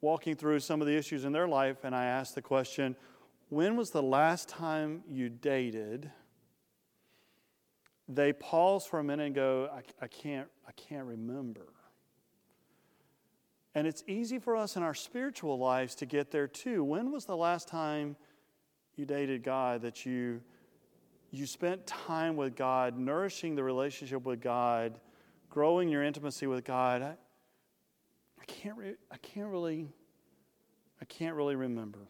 walking 0.00 0.34
through 0.34 0.60
some 0.60 0.80
of 0.80 0.86
the 0.86 0.96
issues 0.96 1.24
in 1.24 1.32
their 1.32 1.48
life, 1.48 1.84
and 1.84 1.94
I 1.94 2.06
asked 2.06 2.34
the 2.34 2.42
question, 2.42 2.96
When 3.48 3.76
was 3.76 3.90
the 3.90 4.02
last 4.02 4.48
time 4.48 5.02
you 5.08 5.28
dated? 5.28 6.10
They 8.08 8.32
pause 8.32 8.86
for 8.86 8.98
a 8.98 9.04
minute 9.04 9.26
and 9.26 9.34
go, 9.34 9.68
I, 9.72 9.82
I, 10.04 10.08
can't, 10.08 10.48
I 10.66 10.72
can't 10.72 11.06
remember. 11.06 11.68
And 13.74 13.86
it's 13.86 14.02
easy 14.08 14.40
for 14.40 14.56
us 14.56 14.76
in 14.76 14.82
our 14.82 14.94
spiritual 14.94 15.56
lives 15.58 15.94
to 15.96 16.06
get 16.06 16.32
there 16.32 16.48
too. 16.48 16.82
When 16.82 17.12
was 17.12 17.24
the 17.24 17.36
last 17.36 17.68
time 17.68 18.16
you 18.96 19.06
dated 19.06 19.44
God 19.44 19.82
that 19.82 20.04
you, 20.04 20.40
you 21.30 21.46
spent 21.46 21.86
time 21.86 22.34
with 22.34 22.56
God, 22.56 22.98
nourishing 22.98 23.54
the 23.54 23.62
relationship 23.62 24.24
with 24.24 24.40
God, 24.40 24.98
growing 25.48 25.88
your 25.88 26.02
intimacy 26.02 26.48
with 26.48 26.64
God? 26.64 27.16
I, 28.40 28.44
can't, 28.46 28.76
re- 28.76 28.96
I 29.10 29.16
can't 29.18 29.48
really 29.48 29.88
I 31.00 31.04
can't 31.06 31.34
really 31.34 31.56
remember. 31.56 32.00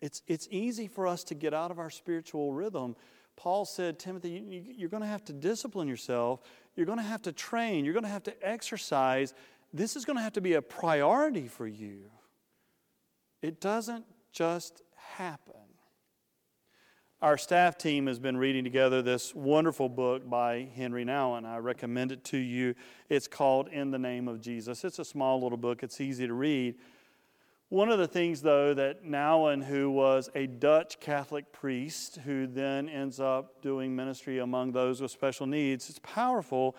It's, 0.00 0.22
it's 0.26 0.48
easy 0.50 0.86
for 0.86 1.06
us 1.06 1.24
to 1.24 1.34
get 1.34 1.54
out 1.54 1.70
of 1.70 1.78
our 1.78 1.90
spiritual 1.90 2.52
rhythm. 2.52 2.94
Paul 3.36 3.64
said, 3.64 3.98
Timothy, 3.98 4.30
you, 4.30 4.64
you're 4.76 4.88
going 4.88 5.02
to 5.02 5.08
have 5.08 5.24
to 5.24 5.32
discipline 5.32 5.88
yourself. 5.88 6.40
You're 6.76 6.86
going 6.86 6.98
to 6.98 7.04
have 7.04 7.22
to 7.22 7.32
train. 7.32 7.84
You're 7.84 7.94
going 7.94 8.04
to 8.04 8.10
have 8.10 8.22
to 8.24 8.46
exercise. 8.46 9.32
This 9.72 9.96
is 9.96 10.04
going 10.04 10.16
to 10.16 10.22
have 10.22 10.34
to 10.34 10.40
be 10.40 10.54
a 10.54 10.62
priority 10.62 11.48
for 11.48 11.66
you. 11.66 12.10
It 13.40 13.60
doesn't 13.60 14.04
just 14.32 14.82
happen. 14.96 15.54
Our 17.24 17.38
staff 17.38 17.78
team 17.78 18.06
has 18.08 18.18
been 18.18 18.36
reading 18.36 18.64
together 18.64 19.00
this 19.00 19.34
wonderful 19.34 19.88
book 19.88 20.28
by 20.28 20.68
Henry 20.76 21.06
Nouwen. 21.06 21.46
I 21.46 21.56
recommend 21.56 22.12
it 22.12 22.22
to 22.24 22.36
you. 22.36 22.74
It's 23.08 23.26
called 23.26 23.68
In 23.68 23.90
the 23.90 23.98
Name 23.98 24.28
of 24.28 24.42
Jesus. 24.42 24.84
It's 24.84 24.98
a 24.98 25.06
small 25.06 25.40
little 25.40 25.56
book, 25.56 25.82
it's 25.82 26.02
easy 26.02 26.26
to 26.26 26.34
read. 26.34 26.74
One 27.70 27.88
of 27.88 27.98
the 27.98 28.06
things, 28.06 28.42
though, 28.42 28.74
that 28.74 29.06
Nouwen, 29.06 29.64
who 29.64 29.90
was 29.90 30.28
a 30.34 30.46
Dutch 30.46 31.00
Catholic 31.00 31.50
priest 31.50 32.18
who 32.26 32.46
then 32.46 32.90
ends 32.90 33.18
up 33.20 33.62
doing 33.62 33.96
ministry 33.96 34.40
among 34.40 34.72
those 34.72 35.00
with 35.00 35.10
special 35.10 35.46
needs, 35.46 35.88
it's 35.88 36.00
powerful. 36.00 36.76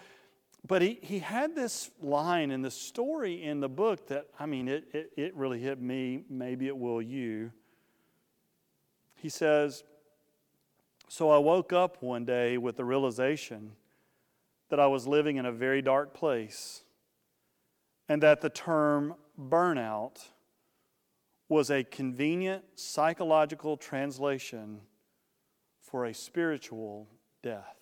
But 0.67 0.83
he, 0.83 0.99
he 1.01 1.17
had 1.17 1.55
this 1.55 1.89
line 2.03 2.51
in 2.51 2.61
the 2.61 2.69
story 2.69 3.41
in 3.41 3.61
the 3.61 3.69
book 3.69 4.09
that, 4.09 4.27
I 4.39 4.45
mean, 4.45 4.67
it, 4.67 4.83
it, 4.93 5.11
it 5.17 5.35
really 5.35 5.59
hit 5.59 5.81
me. 5.81 6.23
Maybe 6.29 6.67
it 6.67 6.77
will 6.77 7.01
you. 7.01 7.51
He 9.15 9.29
says, 9.29 9.83
So 11.07 11.29
I 11.29 11.37
woke 11.37 11.71
up 11.71 12.01
one 12.01 12.25
day 12.25 12.57
with 12.57 12.77
the 12.77 12.85
realization 12.85 13.73
that 14.69 14.79
I 14.79 14.87
was 14.87 15.07
living 15.07 15.37
in 15.37 15.45
a 15.45 15.51
very 15.51 15.81
dark 15.81 16.13
place 16.13 16.83
and 18.09 18.21
that 18.23 18.41
the 18.41 18.49
term 18.49 19.15
burnout 19.39 20.29
was 21.47 21.69
a 21.69 21.83
convenient 21.83 22.63
psychological 22.75 23.77
translation 23.77 24.81
for 25.79 26.05
a 26.05 26.13
spiritual 26.13 27.07
death. 27.43 27.77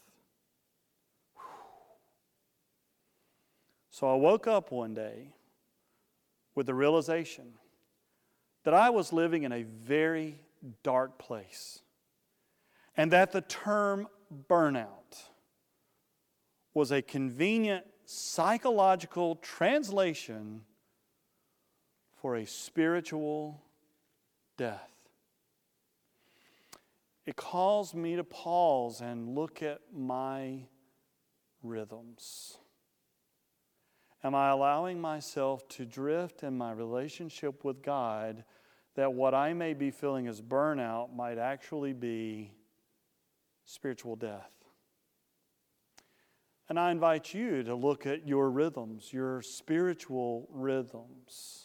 So 3.90 4.12
I 4.12 4.16
woke 4.16 4.48
up 4.48 4.72
one 4.72 4.94
day 4.94 5.30
with 6.56 6.66
the 6.66 6.74
realization 6.74 7.54
that 8.64 8.74
I 8.74 8.90
was 8.90 9.14
living 9.14 9.44
in 9.44 9.52
a 9.52 9.64
very 9.64 10.42
dark 10.84 11.18
place 11.18 11.80
and 12.96 13.12
that 13.12 13.32
the 13.32 13.42
term 13.42 14.08
burnout 14.50 15.30
was 16.74 16.92
a 16.92 17.02
convenient 17.02 17.86
psychological 18.06 19.36
translation 19.38 20.62
for 22.16 22.36
a 22.36 22.46
spiritual 22.46 23.62
death. 24.58 24.92
It 27.26 27.36
calls 27.36 27.94
me 27.94 28.16
to 28.16 28.24
pause 28.24 29.02
and 29.02 29.36
look 29.36 29.64
at 29.64 29.80
my 29.94 30.66
rhythms. 31.62 32.58
Am 34.24 34.36
I 34.36 34.50
allowing 34.50 35.00
myself 35.00 35.68
to 35.70 35.86
drift 35.86 36.44
in 36.44 36.58
my 36.58 36.72
relationship 36.72 37.64
with 37.64 37.82
God 37.82 38.44
that 38.96 39.14
what 39.14 39.34
I 39.34 39.54
may 39.54 39.74
be 39.74 39.92
feeling 39.92 40.28
as 40.28 40.42
burnout 40.42 41.14
might 41.14 41.38
actually 41.38 41.94
be 41.94 42.54
spiritual 43.66 44.16
death? 44.16 44.52
And 46.70 46.80
I 46.80 46.92
invite 46.92 47.34
you 47.34 47.64
to 47.64 47.76
look 47.76 48.06
at 48.06 48.28
your 48.28 48.50
rhythms, 48.50 49.12
your 49.12 49.42
spiritual 49.42 50.48
rhythms 50.52 51.64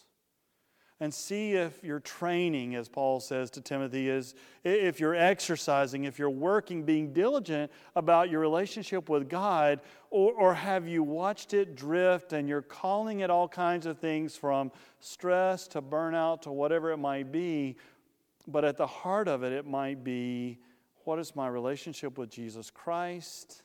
and 1.01 1.15
see 1.15 1.53
if 1.53 1.83
you're 1.85 2.01
training, 2.01 2.75
as 2.75 2.89
Paul 2.89 3.21
says 3.21 3.51
to 3.53 3.61
Timothy, 3.61 4.09
is 4.09 4.35
if 4.65 4.99
you're 4.99 5.15
exercising, 5.15 6.05
if 6.05 6.19
you're 6.19 6.29
working, 6.29 6.83
being 6.83 7.13
diligent 7.13 7.71
about 7.95 8.31
your 8.31 8.41
relationship 8.41 9.09
with 9.09 9.29
God, 9.29 9.81
or, 10.11 10.33
or 10.33 10.55
have 10.55 10.89
you 10.89 11.05
watched 11.05 11.55
it 11.55 11.77
drift 11.77 12.33
and 12.33 12.49
you're 12.49 12.63
calling 12.63 13.21
it 13.21 13.31
all 13.31 13.47
kinds 13.47 13.87
of 13.87 13.99
things 13.99 14.37
from 14.37 14.73
stress 14.99 15.69
to 15.69 15.81
burnout 15.81 16.43
to 16.43 16.51
whatever 16.51 16.91
it 16.91 16.97
might 16.97 17.31
be, 17.31 17.77
but 18.49 18.65
at 18.65 18.77
the 18.77 18.87
heart 18.87 19.29
of 19.29 19.45
it, 19.45 19.53
it 19.53 19.67
might 19.67 20.03
be 20.03 20.59
what 21.09 21.19
is 21.19 21.35
my 21.35 21.49
relationship 21.49 22.19
with 22.19 22.29
Jesus 22.29 22.71
Christ? 22.71 23.63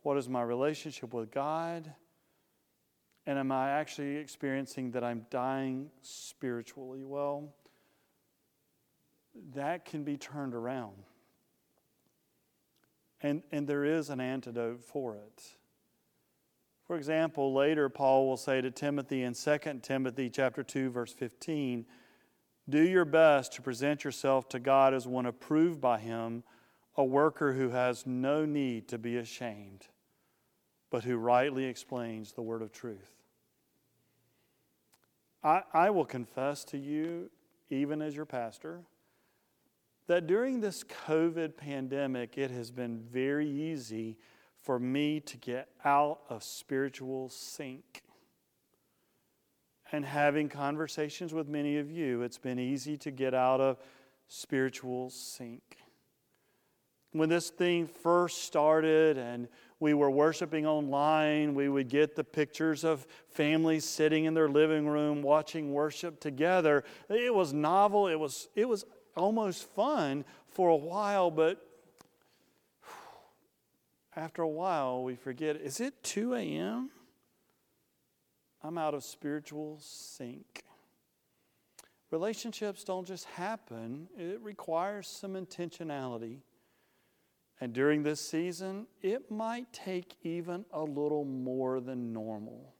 What 0.00 0.16
is 0.16 0.30
my 0.30 0.40
relationship 0.40 1.12
with 1.12 1.30
God? 1.30 1.92
And 3.26 3.38
am 3.38 3.52
I 3.52 3.72
actually 3.72 4.16
experiencing 4.16 4.92
that 4.92 5.04
I'm 5.04 5.26
dying 5.28 5.90
spiritually? 6.00 7.04
Well, 7.04 7.52
that 9.54 9.84
can 9.84 10.04
be 10.04 10.16
turned 10.16 10.54
around. 10.54 10.94
And, 13.20 13.42
and 13.52 13.68
there 13.68 13.84
is 13.84 14.08
an 14.08 14.22
antidote 14.22 14.80
for 14.80 15.16
it. 15.16 15.42
For 16.86 16.96
example, 16.96 17.52
later 17.52 17.90
Paul 17.90 18.26
will 18.26 18.38
say 18.38 18.62
to 18.62 18.70
Timothy 18.70 19.22
in 19.22 19.34
2 19.34 19.58
Timothy 19.82 20.30
chapter 20.30 20.62
2 20.62 20.88
verse 20.88 21.12
15, 21.12 21.84
"Do 22.70 22.80
your 22.80 23.04
best 23.04 23.52
to 23.52 23.60
present 23.60 24.02
yourself 24.02 24.48
to 24.48 24.58
God 24.58 24.94
as 24.94 25.06
one 25.06 25.26
approved 25.26 25.78
by 25.78 25.98
him, 25.98 26.42
a 26.96 27.04
worker 27.04 27.52
who 27.52 27.70
has 27.70 28.06
no 28.06 28.44
need 28.44 28.88
to 28.88 28.98
be 28.98 29.16
ashamed, 29.16 29.88
but 30.90 31.04
who 31.04 31.16
rightly 31.16 31.64
explains 31.64 32.32
the 32.32 32.42
word 32.42 32.62
of 32.62 32.72
truth. 32.72 33.10
I, 35.42 35.62
I 35.72 35.90
will 35.90 36.04
confess 36.04 36.64
to 36.66 36.78
you, 36.78 37.30
even 37.68 38.00
as 38.00 38.14
your 38.14 38.24
pastor, 38.24 38.80
that 40.06 40.26
during 40.26 40.60
this 40.60 40.84
COVID 41.06 41.56
pandemic, 41.56 42.38
it 42.38 42.50
has 42.50 42.70
been 42.70 42.98
very 42.98 43.48
easy 43.48 44.16
for 44.62 44.78
me 44.78 45.20
to 45.20 45.36
get 45.36 45.68
out 45.84 46.20
of 46.28 46.42
spiritual 46.42 47.28
sync. 47.28 48.02
And 49.92 50.04
having 50.04 50.48
conversations 50.48 51.34
with 51.34 51.48
many 51.48 51.78
of 51.78 51.90
you, 51.90 52.22
it's 52.22 52.38
been 52.38 52.58
easy 52.58 52.96
to 52.98 53.10
get 53.10 53.34
out 53.34 53.60
of 53.60 53.78
spiritual 54.28 55.10
sync. 55.10 55.62
When 57.14 57.28
this 57.28 57.48
thing 57.48 57.86
first 57.86 58.42
started 58.42 59.18
and 59.18 59.46
we 59.78 59.94
were 59.94 60.10
worshiping 60.10 60.66
online, 60.66 61.54
we 61.54 61.68
would 61.68 61.88
get 61.88 62.16
the 62.16 62.24
pictures 62.24 62.82
of 62.82 63.06
families 63.28 63.84
sitting 63.84 64.24
in 64.24 64.34
their 64.34 64.48
living 64.48 64.88
room 64.88 65.22
watching 65.22 65.72
worship 65.72 66.18
together. 66.18 66.82
It 67.08 67.32
was 67.32 67.52
novel, 67.52 68.08
it 68.08 68.16
was, 68.16 68.48
it 68.56 68.68
was 68.68 68.84
almost 69.16 69.72
fun 69.76 70.24
for 70.48 70.70
a 70.70 70.76
while, 70.76 71.30
but 71.30 71.64
after 74.16 74.42
a 74.42 74.48
while 74.48 75.04
we 75.04 75.14
forget 75.14 75.54
is 75.54 75.78
it 75.78 76.02
2 76.02 76.34
a.m.? 76.34 76.90
I'm 78.60 78.76
out 78.76 78.92
of 78.92 79.04
spiritual 79.04 79.78
sync. 79.80 80.64
Relationships 82.10 82.82
don't 82.82 83.06
just 83.06 83.26
happen, 83.26 84.08
it 84.18 84.40
requires 84.42 85.06
some 85.06 85.34
intentionality. 85.34 86.40
And 87.60 87.72
during 87.72 88.02
this 88.02 88.20
season, 88.20 88.86
it 89.00 89.30
might 89.30 89.72
take 89.72 90.16
even 90.22 90.64
a 90.72 90.82
little 90.82 91.24
more 91.24 91.80
than 91.80 92.12
normal. 92.12 92.74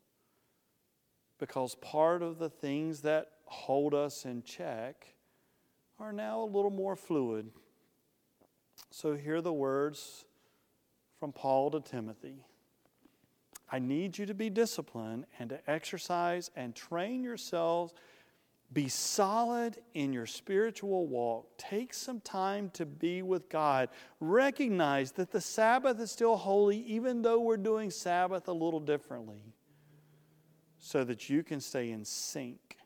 Because 1.38 1.74
part 1.76 2.22
of 2.22 2.38
the 2.38 2.50
things 2.50 3.00
that 3.02 3.30
hold 3.44 3.94
us 3.94 4.24
in 4.24 4.42
check 4.42 5.14
are 5.98 6.12
now 6.12 6.40
a 6.40 6.44
little 6.44 6.70
more 6.70 6.96
fluid. 6.96 7.50
So, 8.90 9.14
hear 9.14 9.40
the 9.40 9.52
words 9.52 10.24
from 11.20 11.32
Paul 11.32 11.70
to 11.70 11.80
Timothy 11.80 12.44
I 13.70 13.78
need 13.78 14.18
you 14.18 14.26
to 14.26 14.34
be 14.34 14.50
disciplined 14.50 15.26
and 15.38 15.50
to 15.50 15.70
exercise 15.70 16.50
and 16.54 16.74
train 16.74 17.24
yourselves 17.24 17.94
be 18.72 18.88
solid 18.88 19.78
in 19.94 20.12
your 20.12 20.26
spiritual 20.26 21.06
walk. 21.06 21.46
Take 21.58 21.94
some 21.94 22.20
time 22.20 22.70
to 22.70 22.84
be 22.84 23.22
with 23.22 23.48
God. 23.48 23.88
Recognize 24.18 25.12
that 25.12 25.30
the 25.30 25.40
Sabbath 25.40 26.00
is 26.00 26.10
still 26.10 26.36
holy, 26.36 26.78
even 26.78 27.22
though 27.22 27.40
we're 27.40 27.56
doing 27.56 27.90
Sabbath 27.90 28.48
a 28.48 28.52
little 28.52 28.80
differently, 28.80 29.54
so 30.78 31.04
that 31.04 31.30
you 31.30 31.42
can 31.42 31.60
stay 31.60 31.90
in 31.90 32.04
sync 32.04 32.78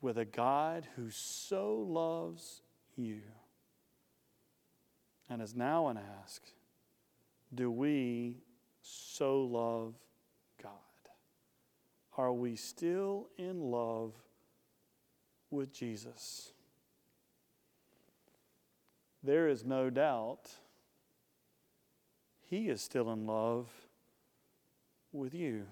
with 0.00 0.18
a 0.18 0.24
God 0.26 0.86
who 0.96 1.08
so 1.10 1.76
loves 1.76 2.60
you. 2.94 3.22
And 5.30 5.40
as 5.40 5.54
now 5.54 5.88
an 5.88 5.98
ask 6.22 6.42
do 7.54 7.70
we 7.70 8.38
so 8.82 9.42
love 9.42 9.94
God? 10.62 10.72
Are 12.16 12.32
we 12.32 12.56
still 12.56 13.28
in 13.38 13.60
love? 13.60 14.12
With 15.54 15.72
Jesus. 15.72 16.52
There 19.22 19.48
is 19.48 19.64
no 19.64 19.88
doubt 19.88 20.50
He 22.50 22.68
is 22.68 22.82
still 22.82 23.10
in 23.12 23.26
love 23.26 23.70
with 25.12 25.32
you. 25.32 25.64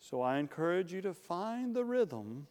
So 0.00 0.20
I 0.20 0.38
encourage 0.38 0.92
you 0.92 1.00
to 1.02 1.14
find 1.14 1.74
the 1.74 1.84
rhythm 1.84 2.46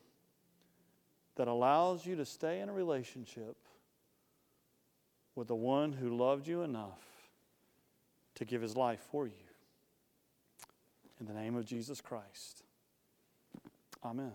that 1.36 1.48
allows 1.48 2.06
you 2.06 2.16
to 2.16 2.26
stay 2.26 2.62
in 2.62 2.70
a 2.70 2.74
relationship 2.74 3.58
with 5.36 5.48
the 5.48 5.56
one 5.56 5.94
who 5.94 6.16
loved 6.16 6.48
you 6.48 6.62
enough 6.62 7.02
to 8.36 8.46
give 8.46 8.62
his 8.62 8.76
life 8.76 9.02
for 9.12 9.28
you. 9.28 9.34
In 11.20 11.26
the 11.26 11.34
name 11.34 11.56
of 11.56 11.66
Jesus 11.66 12.02
Christ. 12.02 12.64
Amen. 14.04 14.34